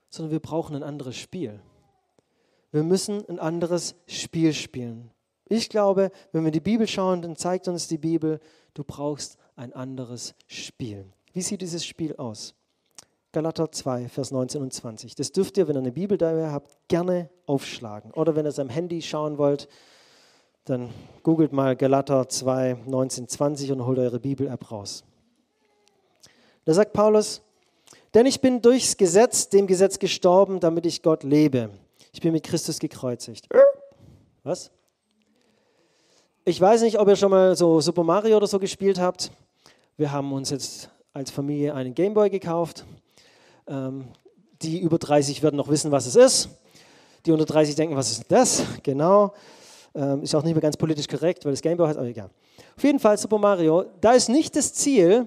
sondern 0.09 0.31
wir 0.31 0.41
brauchen 0.41 0.77
ein 0.77 0.83
anderes 0.83 1.17
Spiel. 1.17 1.61
Wir 2.71 2.85
müssen 2.85 3.29
ein 3.29 3.41
anderes 3.41 3.97
Spiel 4.07 4.53
spielen. 4.53 5.11
Ich 5.49 5.69
glaube, 5.69 6.13
wenn 6.31 6.45
wir 6.45 6.53
die 6.53 6.61
Bibel 6.61 6.87
schauen, 6.87 7.23
dann 7.23 7.35
zeigt 7.35 7.67
uns 7.67 7.89
die 7.89 7.99
Bibel, 7.99 8.39
du 8.75 8.85
brauchst 8.85 9.37
ein 9.57 9.73
anderes 9.73 10.35
Spiel. 10.47 11.13
Wie 11.33 11.43
sieht 11.43 11.61
dieses 11.61 11.85
Spiel 11.85 12.15
aus? 12.17 12.55
Galater 13.33 13.71
2, 13.71 14.09
Vers 14.09 14.33
19 14.33 14.61
und 14.61 14.73
20. 14.73 15.15
Das 15.15 15.31
dürft 15.31 15.57
ihr, 15.57 15.69
wenn 15.69 15.77
ihr 15.77 15.81
eine 15.81 15.93
Bibel 15.93 16.19
dabei 16.19 16.51
habt, 16.51 16.77
gerne 16.89 17.31
aufschlagen. 17.47 18.11
Oder 18.13 18.35
wenn 18.35 18.45
ihr 18.45 18.49
es 18.49 18.59
am 18.59 18.69
Handy 18.69 19.03
schauen 19.03 19.39
wollt, 19.39 19.69
dann 20.65 20.91
googelt 21.23 21.53
mal 21.53 21.77
Galater 21.77 22.29
2, 22.29 22.79
19, 22.87 23.29
20 23.29 23.73
und 23.73 23.87
holt 23.87 24.01
eure 24.01 24.19
Bibel-App 24.19 24.73
raus. 24.73 25.05
Da 26.65 26.75
sagt 26.75 26.93
Paulus, 26.93 27.41
denn 28.15 28.27
ich 28.27 28.41
bin 28.41 28.61
durchs 28.63 28.97
Gesetz, 28.97 29.49
dem 29.49 29.69
Gesetz 29.69 30.01
gestorben, 30.01 30.59
damit 30.59 30.85
ich 30.85 31.01
Gott 31.01 31.23
lebe. 31.23 31.71
Ich 32.13 32.21
bin 32.21 32.33
mit 32.33 32.43
Christus 32.43 32.81
gekreuzigt. 32.81 33.49
Was? 34.43 34.73
Ich 36.45 36.61
weiß 36.61 36.83
nicht, 36.83 36.99
ob 36.99 37.07
ihr 37.07 37.15
schon 37.15 37.31
mal 37.31 37.55
so 37.55 37.81
Super 37.81 38.03
Mario 38.03 38.39
oder 38.39 38.49
so 38.49 38.59
gespielt 38.59 38.99
habt. 38.99 39.31
Wir 39.97 40.11
haben 40.11 40.33
uns 40.33 40.51
jetzt 40.51 40.91
als 41.13 41.31
Familie 41.31 41.75
einen 41.75 41.95
Gameboy 41.95 42.29
gekauft 42.29 42.85
die 44.63 44.81
über 44.81 44.99
30 44.99 45.43
werden 45.43 45.57
noch 45.57 45.69
wissen, 45.69 45.91
was 45.91 46.07
es 46.07 46.17
ist. 46.17 46.49
Die 47.25 47.33
unter 47.33 47.45
30 47.45 47.75
denken, 47.75 47.97
was 47.97 48.11
ist 48.11 48.25
das? 48.29 48.65
Genau. 48.83 49.33
Ähm, 49.95 50.23
ist 50.23 50.35
auch 50.35 50.43
nicht 50.43 50.55
mehr 50.55 50.63
ganz 50.63 50.77
politisch 50.77 51.09
korrekt, 51.09 51.45
weil 51.45 51.53
das 51.53 51.63
Gameboy 51.63 51.87
heißt, 51.89 51.99
aber 51.99 52.09
egal. 52.09 52.31
Auf 52.77 52.83
jeden 52.83 52.99
Fall 52.99 53.19
Super 53.19 53.39
Mario, 53.39 53.85
da 54.01 54.13
ist 54.13 54.29
nicht 54.29 54.55
das 54.55 54.73
Ziel, 54.73 55.27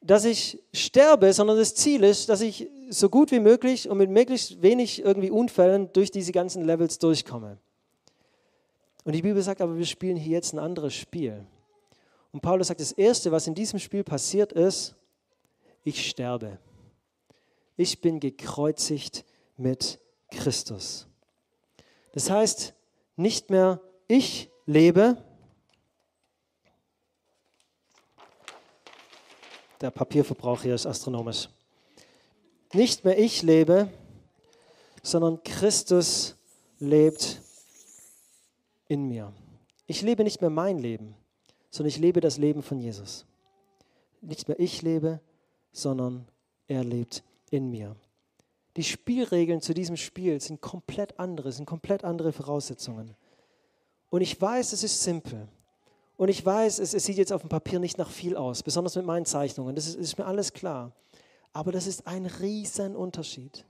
dass 0.00 0.24
ich 0.24 0.62
sterbe, 0.72 1.32
sondern 1.32 1.56
das 1.56 1.74
Ziel 1.74 2.02
ist, 2.04 2.28
dass 2.28 2.40
ich 2.40 2.68
so 2.88 3.10
gut 3.10 3.30
wie 3.30 3.40
möglich 3.40 3.88
und 3.88 3.98
mit 3.98 4.10
möglichst 4.10 4.62
wenig 4.62 5.04
irgendwie 5.04 5.30
Unfällen 5.30 5.92
durch 5.92 6.10
diese 6.10 6.32
ganzen 6.32 6.64
Levels 6.64 6.98
durchkomme. 6.98 7.58
Und 9.04 9.14
die 9.14 9.22
Bibel 9.22 9.42
sagt 9.42 9.60
aber, 9.60 9.76
wir 9.76 9.86
spielen 9.86 10.16
hier 10.16 10.32
jetzt 10.32 10.54
ein 10.54 10.58
anderes 10.58 10.94
Spiel. 10.94 11.44
Und 12.32 12.40
Paulus 12.40 12.68
sagt, 12.68 12.80
das 12.80 12.92
Erste, 12.92 13.32
was 13.32 13.46
in 13.46 13.54
diesem 13.54 13.78
Spiel 13.78 14.04
passiert 14.04 14.52
ist, 14.52 14.94
ich 15.84 16.08
sterbe 16.08 16.58
ich 17.78 18.00
bin 18.00 18.20
gekreuzigt 18.20 19.24
mit 19.56 20.00
Christus. 20.32 21.06
Das 22.12 22.28
heißt, 22.28 22.74
nicht 23.16 23.50
mehr 23.50 23.80
ich 24.08 24.50
lebe, 24.66 25.16
der 29.80 29.92
Papierverbrauch 29.92 30.62
hier 30.62 30.74
ist 30.74 30.86
astronomisch, 30.86 31.48
nicht 32.74 33.04
mehr 33.04 33.16
ich 33.16 33.42
lebe, 33.42 33.88
sondern 35.02 35.42
Christus 35.44 36.34
lebt 36.80 37.40
in 38.88 39.06
mir. 39.06 39.32
Ich 39.86 40.02
lebe 40.02 40.24
nicht 40.24 40.40
mehr 40.40 40.50
mein 40.50 40.78
Leben, 40.78 41.14
sondern 41.70 41.90
ich 41.90 41.98
lebe 41.98 42.20
das 42.20 42.38
Leben 42.38 42.62
von 42.62 42.80
Jesus. 42.80 43.24
Nicht 44.20 44.48
mehr 44.48 44.58
ich 44.58 44.82
lebe, 44.82 45.20
sondern 45.72 46.26
er 46.66 46.82
lebt 46.82 47.22
in 47.50 47.70
mir. 47.70 47.96
die 48.76 48.84
Spielregeln 48.84 49.60
zu 49.60 49.74
diesem 49.74 49.96
Spiel 49.96 50.40
sind 50.40 50.60
komplett 50.60 51.18
andere, 51.18 51.50
sind 51.50 51.66
komplett 51.66 52.04
andere 52.04 52.32
Voraussetzungen. 52.32 53.16
Und 54.10 54.20
ich 54.20 54.40
weiß, 54.40 54.72
es 54.72 54.84
ist 54.84 55.02
simpel. 55.02 55.48
Und 56.16 56.28
ich 56.28 56.44
weiß, 56.44 56.78
es, 56.78 56.94
es, 56.94 57.04
sieht 57.04 57.16
jetzt 57.16 57.32
auf 57.32 57.42
dem 57.42 57.48
Papier 57.48 57.78
nicht 57.78 57.98
nach 57.98 58.10
viel 58.10 58.36
aus, 58.36 58.62
besonders 58.62 58.96
mit 58.96 59.04
meinen 59.04 59.24
Zeichnungen. 59.24 59.74
Das 59.74 59.86
ist, 59.86 59.96
ist 59.96 60.18
mir 60.18 60.26
alles 60.26 60.52
klar. 60.52 60.92
Aber 61.52 61.72
das 61.72 61.86
ist 61.86 62.06
ein 62.06 62.26
riesen 62.26 62.96
Unterschied. 62.96 63.64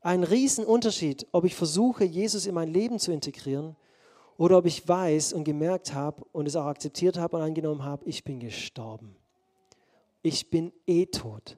Ein 0.00 0.24
riesen 0.24 0.64
Unterschied, 0.64 1.26
ob 1.32 1.44
ich 1.44 1.54
versuche, 1.54 2.04
Jesus 2.04 2.46
in 2.46 2.54
mein 2.54 2.68
Leben 2.68 2.98
zu 2.98 3.12
integrieren 3.12 3.76
oder 4.36 4.58
ob 4.58 4.66
ich 4.66 4.86
weiß 4.86 5.32
und 5.32 5.44
gemerkt 5.44 5.94
habe 5.94 6.24
und 6.32 6.46
es 6.46 6.56
auch 6.56 6.66
akzeptiert 6.66 7.16
habe 7.16 7.36
und 7.36 7.42
angenommen 7.42 7.84
habe, 7.84 8.04
ich 8.06 8.24
bin 8.24 8.40
gestorben. 8.40 9.14
Ich 10.22 10.50
bin 10.50 10.72
eh 10.86 11.06
tot. 11.06 11.56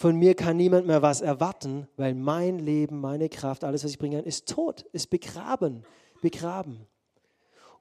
Von 0.00 0.16
mir 0.16 0.34
kann 0.34 0.56
niemand 0.56 0.86
mehr 0.86 1.02
was 1.02 1.20
erwarten, 1.20 1.86
weil 1.98 2.14
mein 2.14 2.58
Leben, 2.58 3.02
meine 3.02 3.28
Kraft, 3.28 3.64
alles, 3.64 3.84
was 3.84 3.90
ich 3.90 3.98
bringe, 3.98 4.22
ist 4.22 4.48
tot, 4.48 4.86
ist 4.92 5.10
begraben, 5.10 5.84
begraben. 6.22 6.86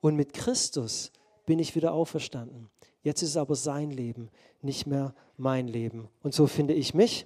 Und 0.01 0.17
mit 0.17 0.33
Christus 0.33 1.13
bin 1.45 1.59
ich 1.59 1.77
wieder 1.77 1.93
auferstanden. 1.93 2.69
Jetzt 3.03 3.21
ist 3.21 3.29
es 3.29 3.37
aber 3.37 3.55
sein 3.55 3.89
Leben, 3.89 4.31
nicht 4.61 4.85
mehr 4.85 5.15
mein 5.37 5.69
Leben. 5.69 6.09
Und 6.21 6.33
so 6.33 6.45
finde 6.45 6.73
ich 6.73 6.93
mich 6.93 7.25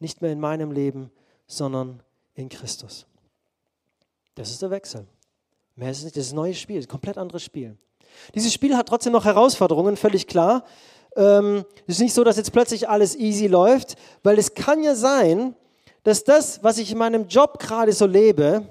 nicht 0.00 0.20
mehr 0.20 0.32
in 0.32 0.40
meinem 0.40 0.72
Leben, 0.72 1.12
sondern 1.46 2.02
in 2.34 2.48
Christus. 2.48 3.06
Das 4.34 4.50
ist 4.50 4.62
der 4.62 4.72
Wechsel. 4.72 5.06
Mehr 5.76 5.92
ist 5.92 5.98
es 5.98 6.04
nicht. 6.06 6.16
Das 6.16 6.26
ist 6.26 6.32
ein 6.32 6.36
neues 6.36 6.58
Spiel, 6.58 6.80
ein 6.80 6.88
komplett 6.88 7.18
anderes 7.18 7.44
Spiel. 7.44 7.78
Dieses 8.34 8.52
Spiel 8.52 8.76
hat 8.76 8.88
trotzdem 8.88 9.12
noch 9.12 9.26
Herausforderungen, 9.26 9.96
völlig 9.96 10.26
klar. 10.26 10.64
Ähm, 11.16 11.64
es 11.86 11.96
ist 11.96 12.00
nicht 12.00 12.14
so, 12.14 12.24
dass 12.24 12.36
jetzt 12.36 12.52
plötzlich 12.52 12.88
alles 12.88 13.16
easy 13.16 13.46
läuft, 13.46 13.96
weil 14.22 14.38
es 14.38 14.54
kann 14.54 14.82
ja 14.82 14.94
sein, 14.94 15.54
dass 16.02 16.24
das, 16.24 16.62
was 16.64 16.78
ich 16.78 16.90
in 16.90 16.98
meinem 16.98 17.28
Job 17.28 17.58
gerade 17.58 17.92
so 17.92 18.06
lebe, 18.06 18.66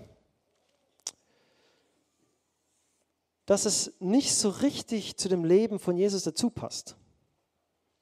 dass 3.45 3.65
es 3.65 3.93
nicht 3.99 4.33
so 4.33 4.49
richtig 4.49 5.17
zu 5.17 5.27
dem 5.27 5.43
Leben 5.43 5.79
von 5.79 5.97
Jesus 5.97 6.23
dazu 6.23 6.49
passt. 6.49 6.95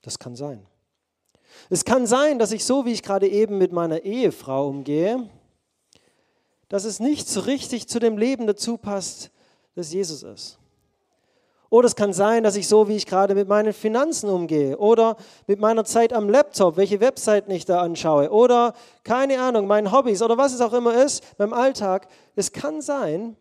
Das 0.02 0.20
kann 0.20 0.36
sein. 0.36 0.66
Es 1.70 1.86
kann 1.86 2.06
sein, 2.08 2.40
dass 2.40 2.52
ich 2.52 2.64
so, 2.64 2.86
wie 2.86 2.94
ich 2.94 3.04
gerade 3.04 3.28
eben 3.28 3.58
mit 3.58 3.72
meiner 3.72 4.02
Ehefrau 4.04 4.68
umgehe, 4.68 5.30
dass 6.68 6.84
es 6.84 7.00
nicht 7.00 7.28
so 7.28 7.42
richtig 7.42 7.88
zu 7.88 8.00
dem 8.00 8.18
Leben 8.18 8.46
dazu 8.46 8.78
passt, 8.78 9.32
das 9.76 9.92
Jesus 9.92 10.24
ist. 10.24 10.59
Oder 11.70 11.86
es 11.86 11.96
kann 11.96 12.14
sein, 12.14 12.44
dass 12.44 12.56
ich 12.56 12.68
so, 12.68 12.88
wie 12.88 12.96
ich 12.96 13.06
gerade 13.06 13.36
mit 13.36 13.48
meinen 13.48 13.74
Finanzen 13.74 14.30
umgehe 14.30 14.78
oder 14.78 15.18
mit 15.46 15.60
meiner 15.60 15.86
Zeit 15.86 16.14
am 16.14 16.28
Laptop, 16.28 16.78
welche 16.78 17.00
Webseiten 17.00 17.52
ich 17.52 17.66
da 17.66 17.82
anschaue 17.82 18.32
oder 18.32 18.74
keine 19.04 19.40
Ahnung, 19.40 19.68
meinen 19.68 19.92
Hobbys 19.92 20.24
oder 20.24 20.38
was 20.38 20.54
es 20.54 20.62
auch 20.62 20.74
immer 20.74 21.04
ist, 21.04 21.38
beim 21.38 21.54
Alltag. 21.54 22.08
Es 22.36 22.52
kann 22.52 22.82
sein, 22.82 23.38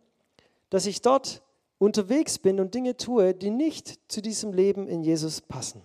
dass 0.69 0.85
ich 0.85 1.01
dort 1.01 1.43
unterwegs 1.79 2.39
bin 2.39 2.61
und 2.61 2.75
Dinge 2.75 2.97
tue, 2.99 3.33
die 3.33 3.51
nicht 3.51 3.99
zu 4.09 4.21
diesem 4.21 4.53
Leben 4.53 4.89
in 4.89 5.03
Jesus 5.03 5.41
passen. 5.41 5.81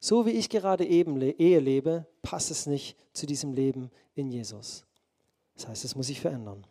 So 0.00 0.26
wie 0.26 0.30
ich 0.30 0.48
gerade 0.48 0.84
eben 0.84 1.20
Ehe 1.20 1.60
lebe, 1.60 2.06
passt 2.22 2.50
es 2.50 2.66
nicht 2.66 2.96
zu 3.12 3.26
diesem 3.26 3.52
Leben 3.52 3.90
in 4.14 4.30
Jesus. 4.30 4.84
Das 5.54 5.68
heißt, 5.68 5.84
es 5.84 5.94
muss 5.94 6.06
sich 6.06 6.20
verändern. 6.20 6.64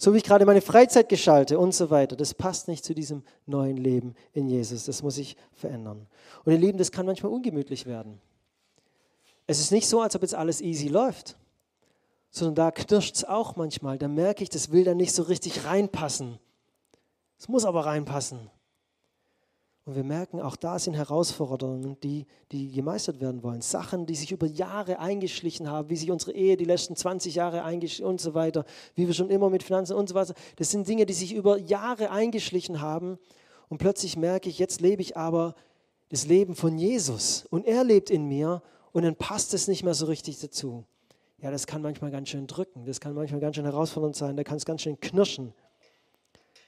So 0.00 0.14
wie 0.14 0.18
ich 0.18 0.24
gerade 0.24 0.46
meine 0.46 0.60
Freizeit 0.60 1.08
geschalte 1.08 1.58
und 1.58 1.74
so 1.74 1.90
weiter, 1.90 2.14
das 2.14 2.32
passt 2.32 2.68
nicht 2.68 2.84
zu 2.84 2.94
diesem 2.94 3.24
neuen 3.46 3.76
Leben 3.76 4.14
in 4.32 4.48
Jesus. 4.48 4.84
Das 4.84 5.02
muss 5.02 5.16
sich 5.16 5.36
verändern. 5.52 6.06
Und 6.44 6.52
ihr 6.52 6.58
Lieben, 6.58 6.78
das 6.78 6.92
kann 6.92 7.04
manchmal 7.04 7.32
ungemütlich 7.32 7.84
werden. 7.84 8.20
Es 9.48 9.58
ist 9.58 9.72
nicht 9.72 9.88
so, 9.88 10.00
als 10.00 10.14
ob 10.14 10.22
jetzt 10.22 10.36
alles 10.36 10.60
easy 10.60 10.86
läuft, 10.86 11.36
sondern 12.30 12.54
da 12.54 12.70
knirscht 12.70 13.16
es 13.16 13.24
auch 13.24 13.56
manchmal. 13.56 13.98
Da 13.98 14.06
merke 14.06 14.44
ich, 14.44 14.50
das 14.50 14.70
will 14.70 14.84
da 14.84 14.94
nicht 14.94 15.12
so 15.12 15.24
richtig 15.24 15.64
reinpassen. 15.64 16.38
Es 17.36 17.48
muss 17.48 17.64
aber 17.64 17.84
reinpassen. 17.84 18.50
Und 19.88 19.94
wir 19.94 20.04
merken, 20.04 20.42
auch 20.42 20.56
da 20.56 20.78
sind 20.78 20.92
Herausforderungen, 20.92 21.98
die, 22.02 22.26
die 22.52 22.70
gemeistert 22.70 23.22
werden 23.22 23.42
wollen. 23.42 23.62
Sachen, 23.62 24.04
die 24.04 24.16
sich 24.16 24.32
über 24.32 24.46
Jahre 24.46 24.98
eingeschlichen 24.98 25.70
haben, 25.70 25.88
wie 25.88 25.96
sich 25.96 26.10
unsere 26.10 26.32
Ehe 26.32 26.58
die 26.58 26.66
letzten 26.66 26.94
20 26.94 27.36
Jahre 27.36 27.64
eingeschlichen 27.64 28.04
und 28.04 28.20
so 28.20 28.34
weiter, 28.34 28.66
wie 28.96 29.06
wir 29.06 29.14
schon 29.14 29.30
immer 29.30 29.48
mit 29.48 29.62
Finanzen 29.62 29.94
und 29.94 30.10
so 30.10 30.14
weiter. 30.14 30.34
Das 30.56 30.70
sind 30.70 30.86
Dinge, 30.86 31.06
die 31.06 31.14
sich 31.14 31.32
über 31.34 31.56
Jahre 31.56 32.10
eingeschlichen 32.10 32.82
haben. 32.82 33.18
Und 33.70 33.78
plötzlich 33.78 34.18
merke 34.18 34.50
ich, 34.50 34.58
jetzt 34.58 34.82
lebe 34.82 35.00
ich 35.00 35.16
aber 35.16 35.54
das 36.10 36.26
Leben 36.26 36.54
von 36.54 36.76
Jesus. 36.76 37.46
Und 37.48 37.64
er 37.64 37.82
lebt 37.82 38.10
in 38.10 38.28
mir 38.28 38.60
und 38.92 39.04
dann 39.04 39.16
passt 39.16 39.54
es 39.54 39.68
nicht 39.68 39.84
mehr 39.84 39.94
so 39.94 40.04
richtig 40.04 40.38
dazu. 40.38 40.84
Ja, 41.40 41.50
das 41.50 41.66
kann 41.66 41.80
manchmal 41.80 42.10
ganz 42.10 42.28
schön 42.28 42.46
drücken. 42.46 42.84
Das 42.84 43.00
kann 43.00 43.14
manchmal 43.14 43.40
ganz 43.40 43.56
schön 43.56 43.64
herausfordernd 43.64 44.16
sein. 44.16 44.36
Da 44.36 44.44
kann 44.44 44.58
es 44.58 44.66
ganz 44.66 44.82
schön 44.82 45.00
knirschen. 45.00 45.54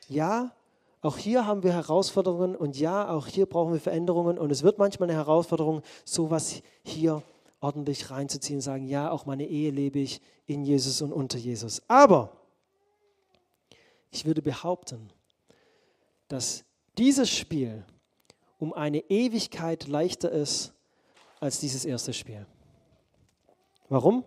Ja, 0.09 0.52
auch 1.02 1.16
hier 1.16 1.46
haben 1.46 1.62
wir 1.62 1.72
Herausforderungen 1.72 2.54
und 2.54 2.78
ja, 2.78 3.08
auch 3.08 3.26
hier 3.26 3.46
brauchen 3.46 3.72
wir 3.72 3.80
Veränderungen 3.80 4.38
und 4.38 4.50
es 4.50 4.62
wird 4.62 4.78
manchmal 4.78 5.08
eine 5.08 5.18
Herausforderung, 5.18 5.82
sowas 6.04 6.62
hier 6.82 7.22
ordentlich 7.60 8.10
reinzuziehen 8.10 8.58
und 8.58 8.62
sagen, 8.62 8.86
ja, 8.86 9.10
auch 9.10 9.26
meine 9.26 9.46
Ehe 9.46 9.70
lebe 9.70 9.98
ich 9.98 10.20
in 10.46 10.64
Jesus 10.64 11.00
und 11.00 11.12
unter 11.12 11.38
Jesus. 11.38 11.82
Aber 11.88 12.36
ich 14.10 14.26
würde 14.26 14.42
behaupten, 14.42 15.10
dass 16.28 16.64
dieses 16.98 17.30
Spiel 17.30 17.84
um 18.58 18.72
eine 18.74 18.98
Ewigkeit 19.10 19.88
leichter 19.88 20.30
ist 20.30 20.72
als 21.38 21.60
dieses 21.60 21.84
erste 21.86 22.12
Spiel. 22.12 22.46
Warum? 23.88 24.24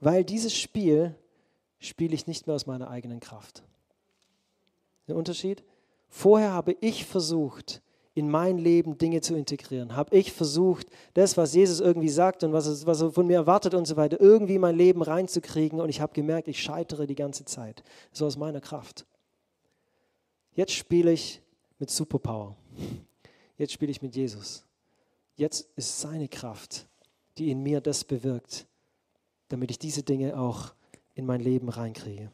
Weil 0.00 0.24
dieses 0.24 0.56
Spiel 0.56 1.14
spiele 1.78 2.14
ich 2.14 2.26
nicht 2.26 2.46
mehr 2.46 2.56
aus 2.56 2.66
meiner 2.66 2.90
eigenen 2.90 3.20
Kraft. 3.20 3.62
Der 5.08 5.16
Unterschied? 5.16 5.64
Vorher 6.08 6.52
habe 6.52 6.76
ich 6.80 7.04
versucht, 7.04 7.82
in 8.14 8.30
mein 8.30 8.58
Leben 8.58 8.98
Dinge 8.98 9.20
zu 9.20 9.36
integrieren. 9.36 9.94
Habe 9.94 10.16
ich 10.16 10.32
versucht, 10.32 10.88
das, 11.14 11.36
was 11.36 11.54
Jesus 11.54 11.80
irgendwie 11.80 12.08
sagt 12.08 12.42
und 12.42 12.52
was, 12.52 12.84
was 12.84 13.00
er 13.00 13.12
von 13.12 13.26
mir 13.26 13.36
erwartet 13.36 13.74
und 13.74 13.86
so 13.86 13.96
weiter, 13.96 14.20
irgendwie 14.20 14.56
in 14.56 14.60
mein 14.60 14.76
Leben 14.76 15.02
reinzukriegen. 15.02 15.80
Und 15.80 15.88
ich 15.88 16.00
habe 16.00 16.12
gemerkt, 16.12 16.48
ich 16.48 16.60
scheitere 16.60 17.06
die 17.06 17.14
ganze 17.14 17.44
Zeit. 17.44 17.82
So 18.12 18.26
aus 18.26 18.36
meiner 18.36 18.60
Kraft. 18.60 19.06
Jetzt 20.54 20.72
spiele 20.72 21.12
ich 21.12 21.40
mit 21.78 21.90
Superpower. 21.90 22.56
Jetzt 23.56 23.72
spiele 23.72 23.92
ich 23.92 24.02
mit 24.02 24.16
Jesus. 24.16 24.64
Jetzt 25.36 25.68
ist 25.76 26.00
seine 26.00 26.26
Kraft, 26.26 26.88
die 27.38 27.52
in 27.52 27.62
mir 27.62 27.80
das 27.80 28.02
bewirkt, 28.02 28.66
damit 29.48 29.70
ich 29.70 29.78
diese 29.78 30.02
Dinge 30.02 30.36
auch 30.36 30.74
in 31.14 31.24
mein 31.24 31.40
Leben 31.40 31.68
reinkriege. 31.68 32.32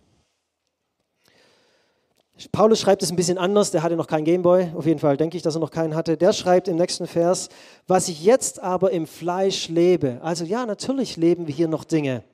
Paulus 2.50 2.80
schreibt 2.80 3.02
es 3.02 3.10
ein 3.10 3.16
bisschen 3.16 3.38
anders, 3.38 3.70
der 3.70 3.82
hatte 3.82 3.96
noch 3.96 4.08
keinen 4.08 4.24
Gameboy, 4.24 4.72
auf 4.74 4.86
jeden 4.86 4.98
Fall 4.98 5.16
denke 5.16 5.36
ich, 5.36 5.42
dass 5.42 5.54
er 5.54 5.60
noch 5.60 5.70
keinen 5.70 5.94
hatte. 5.94 6.16
Der 6.16 6.32
schreibt 6.32 6.66
im 6.66 6.76
nächsten 6.76 7.06
Vers, 7.06 7.48
was 7.86 8.08
ich 8.08 8.24
jetzt 8.24 8.60
aber 8.60 8.90
im 8.90 9.06
Fleisch 9.06 9.68
lebe. 9.68 10.18
Also 10.20 10.44
ja, 10.44 10.66
natürlich 10.66 11.16
leben 11.16 11.46
wir 11.46 11.54
hier 11.54 11.68
noch 11.68 11.84
Dinge 11.84 12.24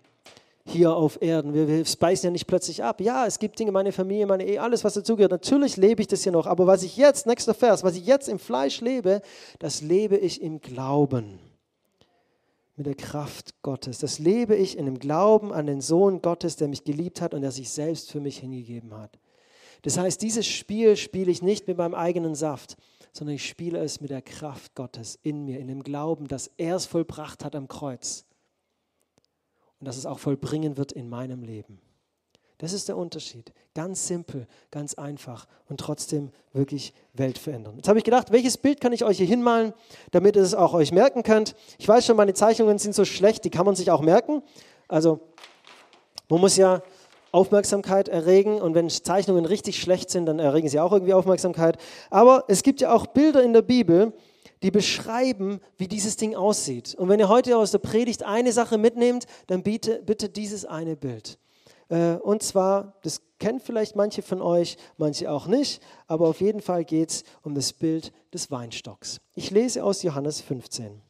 hier 0.64 0.94
auf 0.94 1.20
Erden. 1.20 1.54
Wir, 1.54 1.68
wir 1.68 1.84
speisen 1.84 2.26
ja 2.26 2.30
nicht 2.30 2.46
plötzlich 2.46 2.82
ab. 2.82 3.00
Ja, 3.00 3.26
es 3.26 3.38
gibt 3.38 3.58
Dinge, 3.58 3.72
meine 3.72 3.92
Familie, 3.92 4.26
meine 4.26 4.46
Ehe, 4.46 4.60
alles, 4.60 4.84
was 4.84 4.94
dazugehört. 4.94 5.32
Natürlich 5.32 5.76
lebe 5.76 6.02
ich 6.02 6.08
das 6.08 6.22
hier 6.22 6.32
noch. 6.32 6.46
Aber 6.46 6.66
was 6.66 6.82
ich 6.82 6.96
jetzt, 6.96 7.26
nächster 7.26 7.54
Vers, 7.54 7.82
was 7.82 7.96
ich 7.96 8.06
jetzt 8.06 8.28
im 8.28 8.38
Fleisch 8.38 8.80
lebe, 8.80 9.22
das 9.58 9.80
lebe 9.82 10.16
ich 10.16 10.42
im 10.42 10.60
Glauben. 10.60 11.38
Mit 12.76 12.86
der 12.86 12.94
Kraft 12.94 13.60
Gottes. 13.62 13.98
Das 13.98 14.18
lebe 14.18 14.54
ich 14.54 14.78
in 14.78 14.86
dem 14.86 14.98
Glauben 14.98 15.52
an 15.52 15.66
den 15.66 15.80
Sohn 15.80 16.22
Gottes, 16.22 16.56
der 16.56 16.68
mich 16.68 16.84
geliebt 16.84 17.20
hat 17.20 17.34
und 17.34 17.42
der 17.42 17.50
sich 17.50 17.70
selbst 17.70 18.10
für 18.10 18.20
mich 18.20 18.38
hingegeben 18.38 18.96
hat. 18.96 19.18
Das 19.82 19.98
heißt, 19.98 20.20
dieses 20.22 20.46
Spiel 20.46 20.96
spiele 20.96 21.30
ich 21.30 21.42
nicht 21.42 21.66
mit 21.66 21.78
meinem 21.78 21.94
eigenen 21.94 22.34
Saft, 22.34 22.76
sondern 23.12 23.36
ich 23.36 23.48
spiele 23.48 23.78
es 23.78 24.00
mit 24.00 24.10
der 24.10 24.22
Kraft 24.22 24.74
Gottes 24.74 25.18
in 25.22 25.44
mir, 25.44 25.58
in 25.58 25.68
dem 25.68 25.82
Glauben, 25.82 26.28
dass 26.28 26.50
er 26.56 26.76
es 26.76 26.86
vollbracht 26.86 27.44
hat 27.44 27.56
am 27.56 27.68
Kreuz 27.68 28.24
und 29.78 29.86
dass 29.86 29.96
es 29.96 30.06
auch 30.06 30.18
vollbringen 30.18 30.76
wird 30.76 30.92
in 30.92 31.08
meinem 31.08 31.42
Leben. 31.42 31.80
Das 32.58 32.74
ist 32.74 32.88
der 32.88 32.98
Unterschied. 32.98 33.54
Ganz 33.74 34.06
simpel, 34.06 34.46
ganz 34.70 34.92
einfach 34.92 35.46
und 35.70 35.80
trotzdem 35.80 36.30
wirklich 36.52 36.92
Welt 37.14 37.38
verändern. 37.38 37.76
Jetzt 37.76 37.88
habe 37.88 37.98
ich 37.98 38.04
gedacht, 38.04 38.32
welches 38.32 38.58
Bild 38.58 38.82
kann 38.82 38.92
ich 38.92 39.02
euch 39.02 39.16
hier 39.16 39.26
hinmalen, 39.26 39.72
damit 40.10 40.36
ihr 40.36 40.42
es 40.42 40.54
auch 40.54 40.74
euch 40.74 40.92
merken 40.92 41.22
könnt. 41.22 41.56
Ich 41.78 41.88
weiß 41.88 42.04
schon, 42.04 42.16
meine 42.16 42.34
Zeichnungen 42.34 42.78
sind 42.78 42.94
so 42.94 43.06
schlecht, 43.06 43.46
die 43.46 43.50
kann 43.50 43.64
man 43.64 43.76
sich 43.76 43.90
auch 43.90 44.02
merken. 44.02 44.42
Also 44.88 45.20
man 46.28 46.40
muss 46.40 46.58
ja 46.58 46.82
Aufmerksamkeit 47.32 48.08
erregen 48.08 48.60
und 48.60 48.74
wenn 48.74 48.88
Zeichnungen 48.88 49.44
richtig 49.44 49.80
schlecht 49.80 50.10
sind, 50.10 50.26
dann 50.26 50.38
erregen 50.38 50.68
sie 50.68 50.80
auch 50.80 50.92
irgendwie 50.92 51.14
Aufmerksamkeit. 51.14 51.76
Aber 52.10 52.44
es 52.48 52.62
gibt 52.62 52.80
ja 52.80 52.92
auch 52.92 53.06
Bilder 53.06 53.42
in 53.42 53.52
der 53.52 53.62
Bibel, 53.62 54.12
die 54.62 54.70
beschreiben, 54.70 55.60
wie 55.78 55.88
dieses 55.88 56.16
Ding 56.16 56.34
aussieht. 56.34 56.94
Und 56.94 57.08
wenn 57.08 57.20
ihr 57.20 57.28
heute 57.28 57.56
aus 57.56 57.70
der 57.70 57.78
Predigt 57.78 58.22
eine 58.24 58.52
Sache 58.52 58.78
mitnehmt, 58.78 59.26
dann 59.46 59.62
bitte, 59.62 60.02
bitte 60.04 60.28
dieses 60.28 60.64
eine 60.64 60.96
Bild. 60.96 61.38
Äh, 61.88 62.14
und 62.16 62.42
zwar, 62.42 62.94
das 63.02 63.22
kennen 63.38 63.60
vielleicht 63.60 63.96
manche 63.96 64.22
von 64.22 64.42
euch, 64.42 64.76
manche 64.98 65.30
auch 65.30 65.46
nicht, 65.46 65.82
aber 66.06 66.28
auf 66.28 66.40
jeden 66.40 66.60
Fall 66.60 66.84
geht 66.84 67.10
es 67.10 67.24
um 67.42 67.54
das 67.54 67.72
Bild 67.72 68.12
des 68.34 68.50
Weinstocks. 68.50 69.20
Ich 69.34 69.50
lese 69.50 69.82
aus 69.82 70.02
Johannes 70.02 70.40
15. 70.40 71.00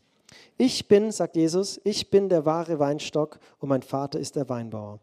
Ich 0.57 0.89
bin, 0.89 1.11
sagt 1.11 1.37
Jesus, 1.37 1.81
ich 1.85 2.11
bin 2.11 2.29
der 2.29 2.45
wahre 2.45 2.79
Weinstock 2.79 3.41
und 3.59 3.69
mein 3.69 3.83
Vater 3.83 4.21
ist 4.21 4.37
der 4.37 4.49
Weinbauer. 4.49 5.01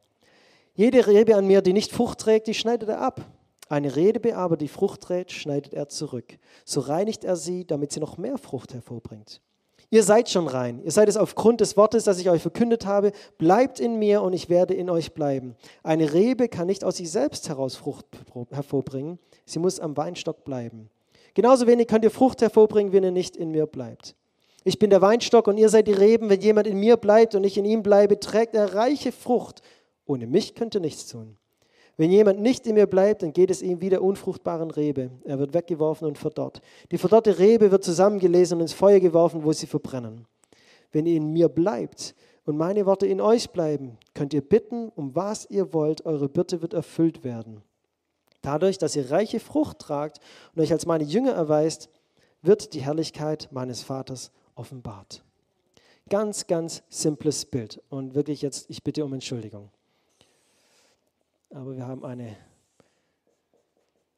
Jede 0.77 1.07
Rebe 1.07 1.35
an 1.35 1.47
mir, 1.47 1.63
die 1.63 1.73
nicht 1.73 1.91
Frucht 1.91 2.19
trägt, 2.19 2.45
die 2.45 2.53
schneidet 2.53 2.87
er 2.87 3.01
ab. 3.01 3.25
Eine 3.67 3.95
Rebe 3.95 4.37
aber, 4.37 4.57
die 4.57 4.67
Frucht 4.67 5.01
trägt, 5.01 5.31
schneidet 5.31 5.73
er 5.73 5.89
zurück. 5.89 6.37
So 6.65 6.81
reinigt 6.81 7.23
er 7.23 7.35
sie, 7.35 7.65
damit 7.65 7.91
sie 7.91 7.99
noch 7.99 8.19
mehr 8.19 8.37
Frucht 8.37 8.75
hervorbringt. 8.75 9.41
Ihr 9.89 10.03
seid 10.03 10.29
schon 10.29 10.47
rein. 10.47 10.79
Ihr 10.85 10.91
seid 10.91 11.09
es 11.09 11.17
aufgrund 11.17 11.61
des 11.61 11.77
Wortes, 11.77 12.03
das 12.03 12.19
ich 12.19 12.29
euch 12.29 12.43
verkündet 12.43 12.85
habe. 12.85 13.11
Bleibt 13.39 13.79
in 13.79 13.97
mir 13.97 14.21
und 14.21 14.33
ich 14.33 14.49
werde 14.49 14.75
in 14.75 14.91
euch 14.91 15.15
bleiben. 15.15 15.55
Eine 15.81 16.13
Rebe 16.13 16.47
kann 16.47 16.67
nicht 16.67 16.83
aus 16.83 16.97
sich 16.97 17.09
selbst 17.09 17.49
heraus 17.49 17.75
Frucht 17.75 18.05
hervorbringen. 18.51 19.17
Sie 19.47 19.57
muss 19.57 19.79
am 19.79 19.97
Weinstock 19.97 20.45
bleiben. 20.45 20.91
Genauso 21.33 21.65
wenig 21.65 21.87
könnt 21.87 22.03
ihr 22.03 22.11
Frucht 22.11 22.43
hervorbringen, 22.43 22.93
wenn 22.93 23.03
ihr 23.03 23.09
nicht 23.09 23.35
in 23.35 23.49
mir 23.49 23.65
bleibt. 23.65 24.15
Ich 24.63 24.79
bin 24.79 24.89
der 24.89 25.01
Weinstock 25.01 25.47
und 25.47 25.57
ihr 25.57 25.69
seid 25.69 25.87
die 25.87 25.93
Reben. 25.93 26.29
Wenn 26.29 26.41
jemand 26.41 26.67
in 26.67 26.77
mir 26.77 26.97
bleibt 26.97 27.33
und 27.35 27.45
ich 27.45 27.57
in 27.57 27.63
ihm 27.63 27.83
bleibe, 27.83 28.19
trägt 28.19 28.53
er 28.53 28.75
reiche 28.75 29.13
Frucht. 29.13 29.61
Ohne 30.07 30.25
mich 30.25 30.55
könnt 30.55 30.73
ihr 30.73 30.81
nichts 30.81 31.07
tun. 31.07 31.37
Wenn 31.97 32.11
jemand 32.11 32.39
nicht 32.39 32.65
in 32.67 32.75
mir 32.75 32.85
bleibt, 32.85 33.23
dann 33.23 33.33
geht 33.33 33.49
es 33.49 33.61
ihm 33.61 33.81
wie 33.81 33.89
der 33.89 34.03
unfruchtbaren 34.03 34.69
Rebe. 34.69 35.09
Er 35.25 35.39
wird 35.39 35.53
weggeworfen 35.53 36.07
und 36.07 36.17
verdorrt. 36.17 36.61
Die 36.91 36.97
verdorrte 36.97 37.39
Rebe 37.39 37.71
wird 37.71 37.83
zusammengelesen 37.83 38.57
und 38.57 38.61
ins 38.61 38.73
Feuer 38.73 38.99
geworfen, 38.99 39.43
wo 39.43 39.51
sie 39.51 39.65
verbrennen. 39.65 40.25
Wenn 40.91 41.07
ihr 41.07 41.17
in 41.17 41.33
mir 41.33 41.49
bleibt 41.49 42.15
und 42.45 42.55
meine 42.55 42.85
Worte 42.85 43.07
in 43.07 43.19
euch 43.19 43.49
bleiben, 43.49 43.97
könnt 44.13 44.33
ihr 44.33 44.41
bitten, 44.41 44.89
um 44.95 45.15
was 45.15 45.49
ihr 45.49 45.73
wollt, 45.73 46.05
eure 46.05 46.29
Bitte 46.29 46.61
wird 46.61 46.73
erfüllt 46.73 47.23
werden. 47.23 47.63
Dadurch, 48.41 48.77
dass 48.77 48.95
ihr 48.95 49.09
reiche 49.09 49.39
Frucht 49.39 49.79
tragt 49.79 50.19
und 50.55 50.61
euch 50.61 50.71
als 50.71 50.85
meine 50.85 51.03
Jünger 51.03 51.31
erweist, 51.31 51.89
wird 52.43 52.73
die 52.73 52.81
Herrlichkeit 52.81 53.49
meines 53.51 53.81
Vaters 53.81 54.31
offenbart. 54.53 55.23
Ganz, 56.09 56.45
ganz 56.47 56.83
simples 56.89 57.43
Bild. 57.45 57.81
Und 57.89 58.13
wirklich 58.13 58.43
jetzt, 58.43 58.69
ich 58.69 58.83
bitte 58.83 59.03
um 59.03 59.13
Entschuldigung. 59.13 59.69
Aber 61.49 61.75
wir 61.75 61.87
haben 61.87 62.03
eine, 62.03 62.35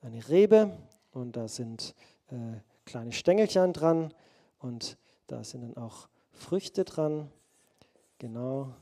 eine 0.02 0.28
Rebe 0.30 0.76
und 1.12 1.36
da 1.36 1.48
sind 1.48 1.94
äh, 2.32 2.60
kleine 2.86 3.12
Stängelchen 3.12 3.74
dran 3.74 4.14
und 4.60 4.98
da 5.28 5.44
sind 5.44 5.62
dann 5.62 5.78
auch 5.78 6.10
Früchte 6.32 6.86
dran. 6.86 7.32
Genau. 8.18 8.74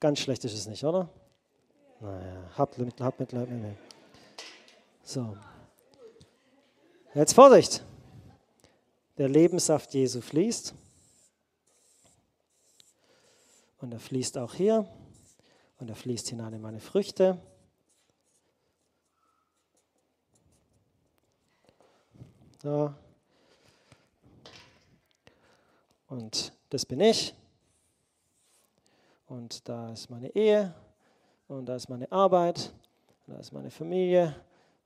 Ganz 0.00 0.20
schlecht 0.20 0.44
ist 0.44 0.54
es 0.54 0.66
nicht, 0.66 0.84
oder? 0.84 1.08
Naja, 2.00 2.50
habt 2.56 2.78
Mitleid, 2.78 3.00
habt 3.00 3.20
Mitleid 3.20 3.50
mit. 3.50 3.76
So. 5.02 5.36
Jetzt 7.14 7.32
Vorsicht. 7.34 7.82
Der 9.18 9.28
Lebenssaft 9.28 9.94
Jesu 9.94 10.20
fließt. 10.20 10.74
Und 13.80 13.92
er 13.92 14.00
fließt 14.00 14.38
auch 14.38 14.54
hier 14.54 14.86
und 15.78 15.88
er 15.88 15.96
fließt 15.96 16.28
hinein 16.28 16.52
in 16.54 16.62
meine 16.62 16.80
Früchte. 16.80 17.38
So. 22.62 22.92
Und 26.08 26.52
das 26.70 26.86
bin 26.86 27.00
ich. 27.00 27.34
Und 29.28 29.68
da 29.68 29.92
ist 29.92 30.08
meine 30.08 30.34
Ehe. 30.34 30.74
Und 31.48 31.66
da 31.66 31.76
ist 31.76 31.88
meine 31.88 32.10
Arbeit. 32.10 32.72
Und 33.26 33.34
da 33.34 33.40
ist 33.40 33.52
meine 33.52 33.70
Familie. 33.70 34.34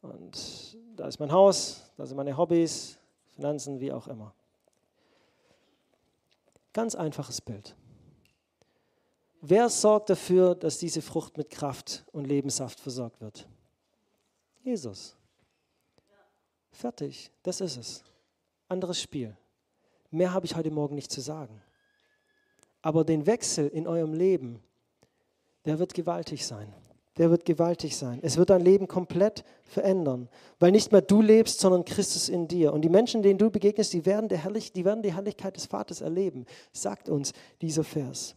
Und 0.03 0.76
da 0.96 1.07
ist 1.07 1.20
mein 1.20 1.31
Haus. 1.31 1.90
Da 1.96 2.07
sind 2.07 2.16
meine 2.16 2.37
Hobbys, 2.37 2.98
Finanzen, 3.29 3.81
wie 3.81 3.92
auch 3.92 4.09
immer. 4.09 4.35
Ganz 6.72 6.94
einfaches 6.94 7.40
Bild. 7.40 7.74
Wer 9.42 9.68
sorgt 9.68 10.11
dafür, 10.11 10.55
dass 10.55 10.79
diese 10.79 11.00
Frucht 11.00 11.38
mit 11.38 11.50
Kraft 11.50 12.05
und 12.12 12.26
Lebenssaft 12.26 12.79
versorgt 12.79 13.20
wird? 13.20 13.48
Jesus. 14.62 15.16
Fertig, 16.70 17.31
das 17.42 17.61
ist 17.61 17.76
es. 17.76 18.05
Anderes 18.68 19.00
Spiel. 19.00 19.37
Mehr 20.11 20.33
habe 20.33 20.46
ich 20.46 20.57
heute 20.57 20.70
Morgen 20.70 20.94
nicht 20.94 21.11
zu 21.11 21.20
sagen. 21.20 21.62
Aber 22.83 23.05
den 23.05 23.26
Wechsel 23.26 23.68
in 23.68 23.87
eurem 23.87 24.12
Leben, 24.12 24.62
der 25.64 25.79
wird 25.79 25.94
gewaltig 25.94 26.46
sein. 26.46 26.72
Der 27.16 27.31
wird 27.31 27.44
gewaltig 27.44 27.96
sein. 27.96 28.20
Es 28.22 28.37
wird 28.37 28.50
dein 28.50 28.62
Leben 28.62 28.88
komplett 28.88 29.44
verändern, 29.64 30.29
weil 30.59 30.70
nicht 30.70 30.92
mehr 30.92 31.03
du 31.03 31.20
lebst, 31.20 31.61
sondern 31.61 31.85
Christus 31.85 32.29
in 32.29 32.48
dir. 32.48 32.72
Und 32.72 32.83
die 32.83 32.88
Menschen, 32.88 33.22
denen 33.22 33.38
du 33.38 33.50
begegnest, 33.50 33.92
die 33.92 34.07
werden, 34.07 34.29
die 34.29 34.85
werden 34.85 35.03
die 35.03 35.14
Herrlichkeit 35.14 35.57
des 35.57 35.66
Vaters 35.66 36.00
erleben, 36.00 36.46
sagt 36.72 37.09
uns 37.09 37.33
dieser 37.61 37.85
Vers. 37.85 38.37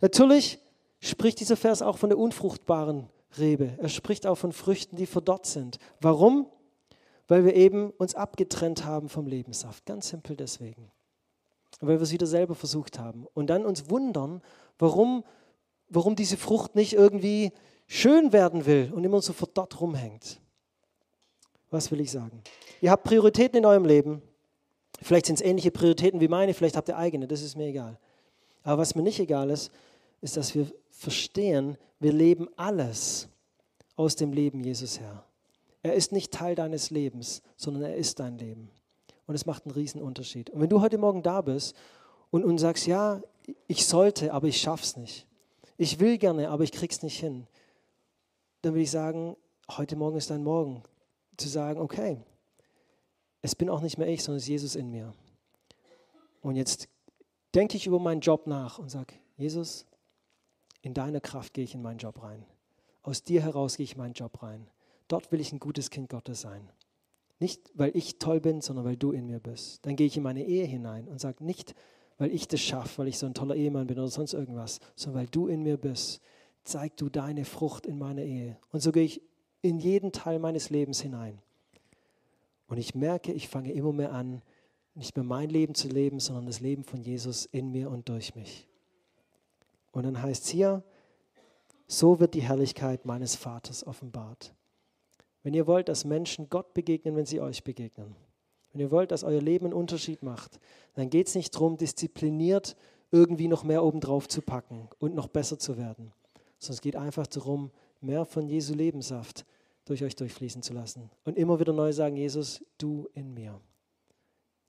Natürlich 0.00 0.58
spricht 1.00 1.40
dieser 1.40 1.56
Vers 1.56 1.82
auch 1.82 1.98
von 1.98 2.10
der 2.10 2.18
unfruchtbaren 2.18 3.08
Rebe. 3.38 3.76
Er 3.78 3.88
spricht 3.88 4.26
auch 4.26 4.36
von 4.36 4.52
Früchten, 4.52 4.96
die 4.96 5.06
verdorrt 5.06 5.46
sind. 5.46 5.78
Warum? 6.00 6.46
Weil 7.28 7.44
wir 7.44 7.54
eben 7.54 7.90
uns 7.90 8.14
abgetrennt 8.14 8.84
haben 8.84 9.08
vom 9.08 9.26
Lebenssaft. 9.26 9.86
Ganz 9.86 10.08
simpel 10.08 10.36
deswegen. 10.36 10.90
Weil 11.80 11.98
wir 11.98 12.02
es 12.02 12.12
wieder 12.12 12.26
selber 12.26 12.54
versucht 12.54 12.98
haben. 12.98 13.26
Und 13.34 13.48
dann 13.48 13.64
uns 13.64 13.88
wundern, 13.88 14.42
warum, 14.78 15.24
warum 15.88 16.16
diese 16.16 16.36
Frucht 16.36 16.74
nicht 16.74 16.92
irgendwie 16.92 17.52
schön 17.86 18.32
werden 18.32 18.66
will 18.66 18.92
und 18.94 19.04
immer 19.04 19.20
so 19.22 19.32
verdorrt 19.32 19.80
rumhängt. 19.80 20.40
Was 21.70 21.90
will 21.90 22.00
ich 22.00 22.10
sagen? 22.10 22.42
Ihr 22.80 22.90
habt 22.90 23.04
Prioritäten 23.04 23.58
in 23.58 23.66
eurem 23.66 23.84
Leben. 23.84 24.22
Vielleicht 25.02 25.26
sind 25.26 25.36
es 25.36 25.44
ähnliche 25.44 25.70
Prioritäten 25.70 26.20
wie 26.20 26.28
meine, 26.28 26.52
vielleicht 26.52 26.76
habt 26.76 26.88
ihr 26.88 26.96
eigene, 26.96 27.26
das 27.26 27.42
ist 27.42 27.56
mir 27.56 27.66
egal. 27.66 27.98
Aber 28.62 28.82
was 28.82 28.94
mir 28.94 29.02
nicht 29.02 29.18
egal 29.18 29.50
ist, 29.50 29.70
ist, 30.20 30.36
dass 30.36 30.54
wir 30.54 30.70
verstehen, 30.90 31.76
wir 31.98 32.12
leben 32.12 32.48
alles 32.56 33.28
aus 33.96 34.16
dem 34.16 34.32
Leben 34.32 34.62
Jesus 34.62 35.00
her. 35.00 35.24
Er 35.82 35.94
ist 35.94 36.12
nicht 36.12 36.32
Teil 36.32 36.54
deines 36.54 36.90
Lebens, 36.90 37.42
sondern 37.56 37.84
er 37.84 37.96
ist 37.96 38.20
dein 38.20 38.38
Leben. 38.38 38.70
Und 39.26 39.34
es 39.34 39.46
macht 39.46 39.64
einen 39.64 39.74
riesen 39.74 40.02
Unterschied. 40.02 40.50
Und 40.50 40.60
wenn 40.60 40.68
du 40.68 40.80
heute 40.80 40.98
Morgen 40.98 41.22
da 41.22 41.40
bist 41.40 41.74
und, 42.30 42.44
und 42.44 42.58
sagst, 42.58 42.86
ja, 42.86 43.22
ich 43.66 43.86
sollte, 43.86 44.32
aber 44.32 44.48
ich 44.48 44.60
schaff's 44.60 44.96
nicht. 44.96 45.26
Ich 45.76 46.00
will 46.00 46.18
gerne, 46.18 46.50
aber 46.50 46.64
ich 46.64 46.72
krieg's 46.72 47.02
nicht 47.02 47.18
hin. 47.18 47.46
Dann 48.62 48.74
will 48.74 48.82
ich 48.82 48.90
sagen, 48.90 49.36
heute 49.70 49.96
Morgen 49.96 50.16
ist 50.16 50.30
dein 50.30 50.44
Morgen. 50.44 50.82
Zu 51.36 51.48
sagen, 51.48 51.80
okay, 51.80 52.18
es 53.40 53.54
bin 53.54 53.70
auch 53.70 53.80
nicht 53.80 53.96
mehr 53.96 54.08
ich, 54.08 54.22
sondern 54.22 54.38
es 54.38 54.44
ist 54.44 54.48
Jesus 54.48 54.74
in 54.76 54.90
mir. 54.90 55.14
Und 56.42 56.56
jetzt 56.56 56.88
denke 57.54 57.76
ich 57.76 57.86
über 57.86 57.98
meinen 57.98 58.20
Job 58.20 58.46
nach 58.46 58.78
und 58.78 58.90
sage, 58.90 59.14
Jesus, 59.36 59.86
in 60.82 60.94
deiner 60.94 61.20
Kraft 61.20 61.54
gehe 61.54 61.64
ich 61.64 61.74
in 61.74 61.82
meinen 61.82 61.98
Job 61.98 62.22
rein. 62.22 62.44
Aus 63.02 63.22
dir 63.22 63.42
heraus 63.42 63.76
gehe 63.76 63.84
ich 63.84 63.92
in 63.92 63.98
meinen 63.98 64.14
Job 64.14 64.42
rein. 64.42 64.68
Dort 65.08 65.32
will 65.32 65.40
ich 65.40 65.52
ein 65.52 65.58
gutes 65.58 65.90
Kind 65.90 66.08
Gottes 66.08 66.40
sein. 66.40 66.70
Nicht, 67.38 67.70
weil 67.74 67.96
ich 67.96 68.18
toll 68.18 68.40
bin, 68.40 68.60
sondern 68.60 68.84
weil 68.84 68.96
du 68.96 69.12
in 69.12 69.26
mir 69.26 69.40
bist. 69.40 69.84
Dann 69.86 69.96
gehe 69.96 70.06
ich 70.06 70.16
in 70.16 70.22
meine 70.22 70.44
Ehe 70.44 70.66
hinein 70.66 71.08
und 71.08 71.20
sage 71.20 71.44
nicht, 71.44 71.74
weil 72.18 72.30
ich 72.30 72.46
das 72.48 72.60
schaffe, 72.60 72.98
weil 72.98 73.08
ich 73.08 73.18
so 73.18 73.26
ein 73.26 73.34
toller 73.34 73.56
Ehemann 73.56 73.86
bin 73.86 73.98
oder 73.98 74.08
sonst 74.08 74.34
irgendwas, 74.34 74.78
sondern 74.94 75.22
weil 75.22 75.28
du 75.28 75.46
in 75.46 75.62
mir 75.62 75.78
bist. 75.78 76.20
Zeig 76.64 76.96
du 76.98 77.08
deine 77.08 77.46
Frucht 77.46 77.86
in 77.86 77.98
meiner 77.98 78.22
Ehe. 78.22 78.58
Und 78.70 78.80
so 78.80 78.92
gehe 78.92 79.04
ich 79.04 79.22
in 79.62 79.78
jeden 79.78 80.12
Teil 80.12 80.38
meines 80.38 80.68
Lebens 80.68 81.00
hinein. 81.00 81.38
Und 82.68 82.76
ich 82.76 82.94
merke, 82.94 83.32
ich 83.32 83.48
fange 83.48 83.72
immer 83.72 83.92
mehr 83.92 84.12
an, 84.12 84.42
nicht 84.94 85.16
mehr 85.16 85.24
mein 85.24 85.48
Leben 85.48 85.74
zu 85.74 85.88
leben, 85.88 86.20
sondern 86.20 86.46
das 86.46 86.60
Leben 86.60 86.84
von 86.84 87.00
Jesus 87.00 87.46
in 87.46 87.72
mir 87.72 87.90
und 87.90 88.08
durch 88.08 88.34
mich. 88.34 88.68
Und 89.92 90.04
dann 90.04 90.22
heißt 90.22 90.44
es 90.44 90.50
hier, 90.50 90.82
so 91.86 92.20
wird 92.20 92.34
die 92.34 92.42
Herrlichkeit 92.42 93.04
meines 93.04 93.34
Vaters 93.34 93.86
offenbart. 93.86 94.54
Wenn 95.42 95.54
ihr 95.54 95.66
wollt, 95.66 95.88
dass 95.88 96.04
Menschen 96.04 96.48
Gott 96.48 96.74
begegnen, 96.74 97.16
wenn 97.16 97.26
sie 97.26 97.40
euch 97.40 97.64
begegnen, 97.64 98.14
wenn 98.72 98.80
ihr 98.80 98.90
wollt, 98.90 99.10
dass 99.10 99.24
euer 99.24 99.40
Leben 99.40 99.66
einen 99.66 99.74
Unterschied 99.74 100.22
macht, 100.22 100.60
dann 100.94 101.10
geht 101.10 101.28
es 101.28 101.34
nicht 101.34 101.54
darum, 101.54 101.76
diszipliniert 101.76 102.76
irgendwie 103.10 103.48
noch 103.48 103.64
mehr 103.64 103.82
obendrauf 103.82 104.28
zu 104.28 104.42
packen 104.42 104.88
und 104.98 105.14
noch 105.14 105.26
besser 105.26 105.58
zu 105.58 105.76
werden, 105.76 106.12
sondern 106.58 106.74
es 106.74 106.80
geht 106.80 106.96
einfach 106.96 107.26
darum, 107.26 107.70
mehr 108.00 108.24
von 108.24 108.48
Jesu 108.48 108.74
Lebenssaft 108.74 109.44
durch 109.84 110.04
euch 110.04 110.14
durchfließen 110.14 110.62
zu 110.62 110.72
lassen. 110.72 111.10
Und 111.24 111.36
immer 111.36 111.58
wieder 111.58 111.72
neu 111.72 111.92
sagen, 111.92 112.16
Jesus, 112.16 112.64
du 112.78 113.08
in 113.14 113.34
mir. 113.34 113.60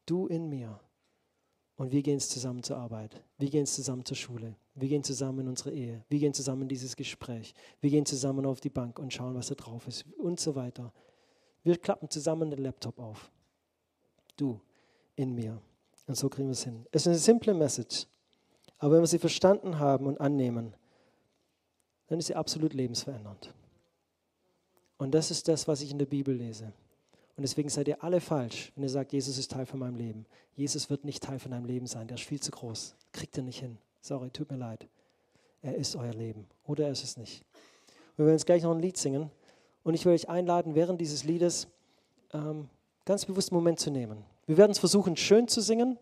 Du 0.08 0.26
in 0.26 0.50
mir. 0.50 0.80
Und 1.76 1.92
wir 1.92 2.02
gehen 2.02 2.20
zusammen 2.20 2.64
zur 2.64 2.78
Arbeit. 2.78 3.24
Wir 3.38 3.50
gehen 3.50 3.68
zusammen 3.68 4.04
zur 4.06 4.18
Schule. 4.18 4.56
Wir 4.74 4.88
gehen 4.88 5.04
zusammen 5.04 5.42
in 5.42 5.48
unsere 5.50 5.72
Ehe. 5.72 6.04
Wir 6.08 6.20
gehen 6.20 6.34
zusammen 6.34 6.64
in 6.64 6.70
dieses 6.70 6.96
Gespräch. 6.96 7.54
Wir 7.82 7.90
gehen 7.90 8.06
zusammen 8.06 8.46
auf 8.46 8.62
die 8.62 8.70
Bank 8.70 9.00
und 9.00 9.14
schauen, 9.14 9.36
was 9.36 9.48
da 9.48 9.56
drauf 9.56 9.88
ist 9.88 10.06
und 10.18 10.40
so 10.40 10.56
weiter. 10.56 10.94
Wir 11.64 11.78
klappen 11.78 12.10
zusammen 12.10 12.50
den 12.50 12.64
Laptop 12.64 12.98
auf. 13.00 13.32
Du 14.38 14.60
in 15.16 15.36
mir. 15.36 15.62
Und 16.08 16.16
so 16.16 16.30
kriegen 16.30 16.48
wir 16.48 16.54
es 16.54 16.64
hin. 16.64 16.86
Es 16.92 17.04
ist 17.04 17.08
eine 17.08 17.18
simple 17.18 17.54
Message. 17.54 18.08
Aber 18.78 18.96
wenn 18.96 19.02
wir 19.02 19.08
sie 19.08 19.20
verstanden 19.20 19.78
haben 19.78 20.08
und 20.08 20.20
annehmen, 20.20 20.74
dann 22.08 22.20
ist 22.20 22.28
sie 22.28 22.36
absolut 22.36 22.74
lebensverändernd. 22.74 23.54
Und 24.98 25.12
das 25.12 25.32
ist 25.32 25.48
das, 25.48 25.68
was 25.68 25.82
ich 25.82 25.92
in 25.92 26.00
der 26.00 26.06
Bibel 26.06 26.36
lese. 26.36 26.74
Und 27.36 27.44
deswegen 27.44 27.70
seid 27.70 27.88
ihr 27.88 28.04
alle 28.04 28.22
falsch, 28.22 28.72
wenn 28.76 28.84
ihr 28.84 28.90
sagt, 28.90 29.14
Jesus 29.14 29.38
ist 29.38 29.52
Teil 29.52 29.66
von 29.66 29.80
meinem 29.80 29.96
Leben. 29.96 30.26
Jesus 30.54 30.90
wird 30.90 31.06
nicht 31.06 31.24
Teil 31.24 31.40
von 31.40 31.52
deinem 31.52 31.66
Leben 31.66 31.88
sein. 31.88 32.08
Der 32.08 32.16
ist 32.16 32.26
viel 32.26 32.40
zu 32.40 32.52
groß. 32.52 32.96
Kriegt 33.12 33.38
ihr 33.38 33.44
nicht 33.44 33.60
hin. 33.60 33.78
Sorry, 34.02 34.30
tut 34.32 34.50
mir 34.50 34.58
leid. 34.58 34.88
Er 35.62 35.76
ist 35.76 35.96
euer 35.96 36.14
Leben. 36.14 36.48
Oder 36.66 36.86
er 36.86 36.92
ist 36.92 37.04
es 37.04 37.18
nicht. 37.18 37.46
Wir 38.16 38.26
werden 38.26 38.36
jetzt 38.36 38.46
gleich 38.46 38.64
noch 38.64 38.72
ein 38.72 38.80
Lied 38.80 38.98
singen. 38.98 39.30
Und 39.84 39.94
ich 39.94 40.06
will 40.06 40.14
euch 40.14 40.28
einladen, 40.28 40.76
während 40.76 41.00
dieses 41.00 41.24
Liedes 41.24 41.68
ähm, 42.34 42.68
ganz 43.06 43.26
bewusst 43.26 43.52
einen 43.52 43.60
Moment 43.60 43.80
zu 43.80 43.92
nehmen. 43.92 44.24
Wir 44.48 44.58
werden 44.58 44.72
es 44.72 44.80
versuchen, 44.80 45.16
schön 45.16 45.48
zu 45.48 45.62
singen, 45.62 45.98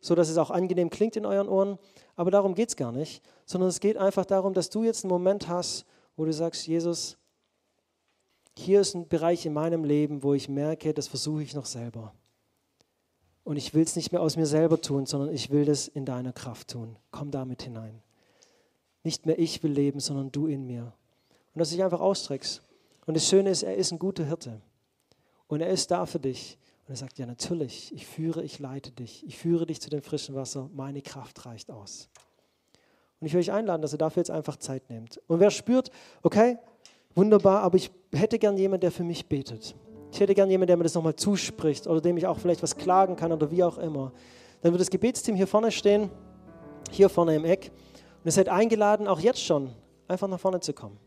so 0.00 0.14
dass 0.14 0.28
es 0.28 0.38
auch 0.38 0.50
angenehm 0.50 0.90
klingt 0.90 1.16
in 1.16 1.26
euren 1.26 1.48
Ohren. 1.48 1.78
Aber 2.16 2.30
darum 2.30 2.54
geht 2.54 2.70
es 2.70 2.76
gar 2.76 2.92
nicht, 2.92 3.22
sondern 3.44 3.68
es 3.68 3.80
geht 3.80 3.96
einfach 3.96 4.24
darum, 4.24 4.54
dass 4.54 4.70
du 4.70 4.84
jetzt 4.84 5.04
einen 5.04 5.12
Moment 5.12 5.48
hast, 5.48 5.84
wo 6.16 6.24
du 6.24 6.32
sagst, 6.32 6.66
Jesus, 6.66 7.18
hier 8.56 8.80
ist 8.80 8.94
ein 8.94 9.08
Bereich 9.08 9.46
in 9.46 9.52
meinem 9.52 9.84
Leben, 9.84 10.22
wo 10.22 10.34
ich 10.34 10.48
merke, 10.48 10.92
das 10.92 11.06
versuche 11.06 11.42
ich 11.42 11.54
noch 11.54 11.66
selber. 11.66 12.14
Und 13.44 13.56
ich 13.56 13.74
will 13.74 13.82
es 13.82 13.96
nicht 13.96 14.12
mehr 14.12 14.20
aus 14.20 14.36
mir 14.36 14.46
selber 14.46 14.80
tun, 14.80 15.06
sondern 15.06 15.34
ich 15.34 15.50
will 15.50 15.64
das 15.64 15.88
in 15.88 16.04
deiner 16.04 16.32
Kraft 16.32 16.68
tun. 16.68 16.96
Komm 17.10 17.30
damit 17.30 17.62
hinein. 17.62 18.00
Nicht 19.02 19.26
mehr 19.26 19.38
ich 19.38 19.62
will 19.62 19.72
leben, 19.72 19.98
sondern 19.98 20.30
du 20.30 20.46
in 20.46 20.66
mir. 20.66 20.92
Und 21.54 21.58
dass 21.58 21.70
du 21.70 21.76
dich 21.76 21.84
einfach 21.84 22.00
ausstreckst. 22.00 22.62
Und 23.06 23.14
das 23.14 23.28
Schöne 23.28 23.50
ist, 23.50 23.64
er 23.64 23.76
ist 23.76 23.92
ein 23.92 23.98
guter 23.98 24.24
Hirte. 24.24 24.60
Und 25.48 25.60
er 25.60 25.70
ist 25.70 25.90
da 25.90 26.06
für 26.06 26.20
dich. 26.20 26.56
Und 26.86 26.94
er 26.94 26.96
sagt, 26.96 27.18
ja 27.18 27.26
natürlich, 27.26 27.92
ich 27.92 28.06
führe, 28.06 28.44
ich 28.44 28.58
leite 28.60 28.92
dich. 28.92 29.26
Ich 29.26 29.38
führe 29.38 29.66
dich 29.66 29.80
zu 29.80 29.90
dem 29.90 30.02
frischen 30.02 30.34
Wasser. 30.36 30.70
Meine 30.72 31.02
Kraft 31.02 31.44
reicht 31.44 31.70
aus. 31.70 32.08
Und 33.20 33.26
ich 33.26 33.32
will 33.32 33.40
euch 33.40 33.52
einladen, 33.52 33.82
dass 33.82 33.92
ihr 33.92 33.98
dafür 33.98 34.20
jetzt 34.20 34.30
einfach 34.30 34.56
Zeit 34.56 34.88
nehmt. 34.88 35.20
Und 35.26 35.40
wer 35.40 35.50
spürt, 35.50 35.90
okay, 36.22 36.58
wunderbar, 37.14 37.62
aber 37.62 37.76
ich 37.76 37.90
hätte 38.12 38.38
gern 38.38 38.56
jemanden, 38.56 38.82
der 38.82 38.92
für 38.92 39.04
mich 39.04 39.26
betet. 39.26 39.74
Ich 40.12 40.20
hätte 40.20 40.34
gern 40.34 40.50
jemanden, 40.50 40.66
der 40.66 40.76
mir 40.76 40.82
das 40.82 40.94
nochmal 40.94 41.16
zuspricht 41.16 41.86
oder 41.86 42.02
dem 42.02 42.18
ich 42.18 42.26
auch 42.26 42.38
vielleicht 42.38 42.62
was 42.62 42.76
klagen 42.76 43.16
kann 43.16 43.32
oder 43.32 43.50
wie 43.50 43.64
auch 43.64 43.78
immer. 43.78 44.12
Dann 44.60 44.72
wird 44.72 44.80
das 44.82 44.90
Gebetsteam 44.90 45.34
hier 45.34 45.46
vorne 45.46 45.72
stehen, 45.72 46.10
hier 46.90 47.08
vorne 47.08 47.34
im 47.34 47.46
Eck. 47.46 47.72
Und 48.18 48.26
ihr 48.26 48.32
seid 48.32 48.50
eingeladen, 48.50 49.08
auch 49.08 49.20
jetzt 49.20 49.42
schon, 49.42 49.70
einfach 50.08 50.28
nach 50.28 50.38
vorne 50.38 50.60
zu 50.60 50.74
kommen. 50.74 50.98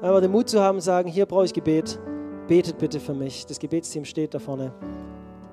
Aber 0.00 0.20
den 0.20 0.30
Mut 0.30 0.48
zu 0.48 0.60
haben, 0.60 0.80
sagen, 0.80 1.10
hier 1.10 1.26
brauche 1.26 1.44
ich 1.44 1.52
Gebet, 1.52 1.98
betet 2.46 2.78
bitte 2.78 3.00
für 3.00 3.14
mich. 3.14 3.46
Das 3.46 3.58
Gebetsteam 3.58 4.04
steht 4.04 4.32
da 4.32 4.38
vorne. 4.38 4.72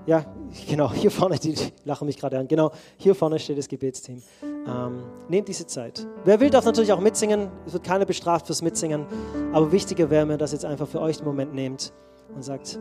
Ja, 0.05 0.23
genau, 0.69 0.93
hier 0.93 1.09
vorne, 1.09 1.39
die 1.39 1.55
lachen 1.83 2.05
mich 2.05 2.17
gerade 2.17 2.37
an. 2.37 2.47
Genau, 2.47 2.71
hier 2.97 3.15
vorne 3.15 3.39
steht 3.39 3.57
das 3.57 3.67
Gebetsteam. 3.67 4.21
Ähm, 4.43 5.01
nehmt 5.29 5.47
diese 5.47 5.65
Zeit. 5.65 6.05
Wer 6.25 6.39
will, 6.39 6.51
darf 6.51 6.65
natürlich 6.65 6.93
auch 6.93 6.99
mitsingen. 6.99 7.49
Es 7.65 7.73
wird 7.73 7.83
keiner 7.83 8.05
bestraft 8.05 8.45
fürs 8.45 8.61
Mitsingen. 8.61 9.07
Aber 9.51 9.71
wichtiger 9.71 10.11
wäre 10.11 10.27
mir, 10.27 10.37
dass 10.37 10.51
ihr 10.51 10.57
jetzt 10.57 10.65
einfach 10.65 10.87
für 10.87 11.01
euch 11.01 11.17
den 11.17 11.25
Moment 11.25 11.55
nehmt 11.55 11.91
und 12.37 12.43
sagt, 12.43 12.79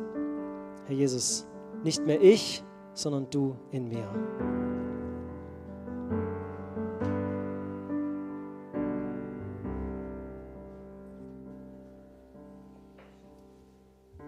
Herr 0.85 0.95
Jesus, 0.95 1.49
nicht 1.83 2.05
mehr 2.05 2.21
ich, 2.21 2.63
sondern 2.93 3.31
du 3.31 3.57
in 3.71 3.89
mir. 3.89 4.07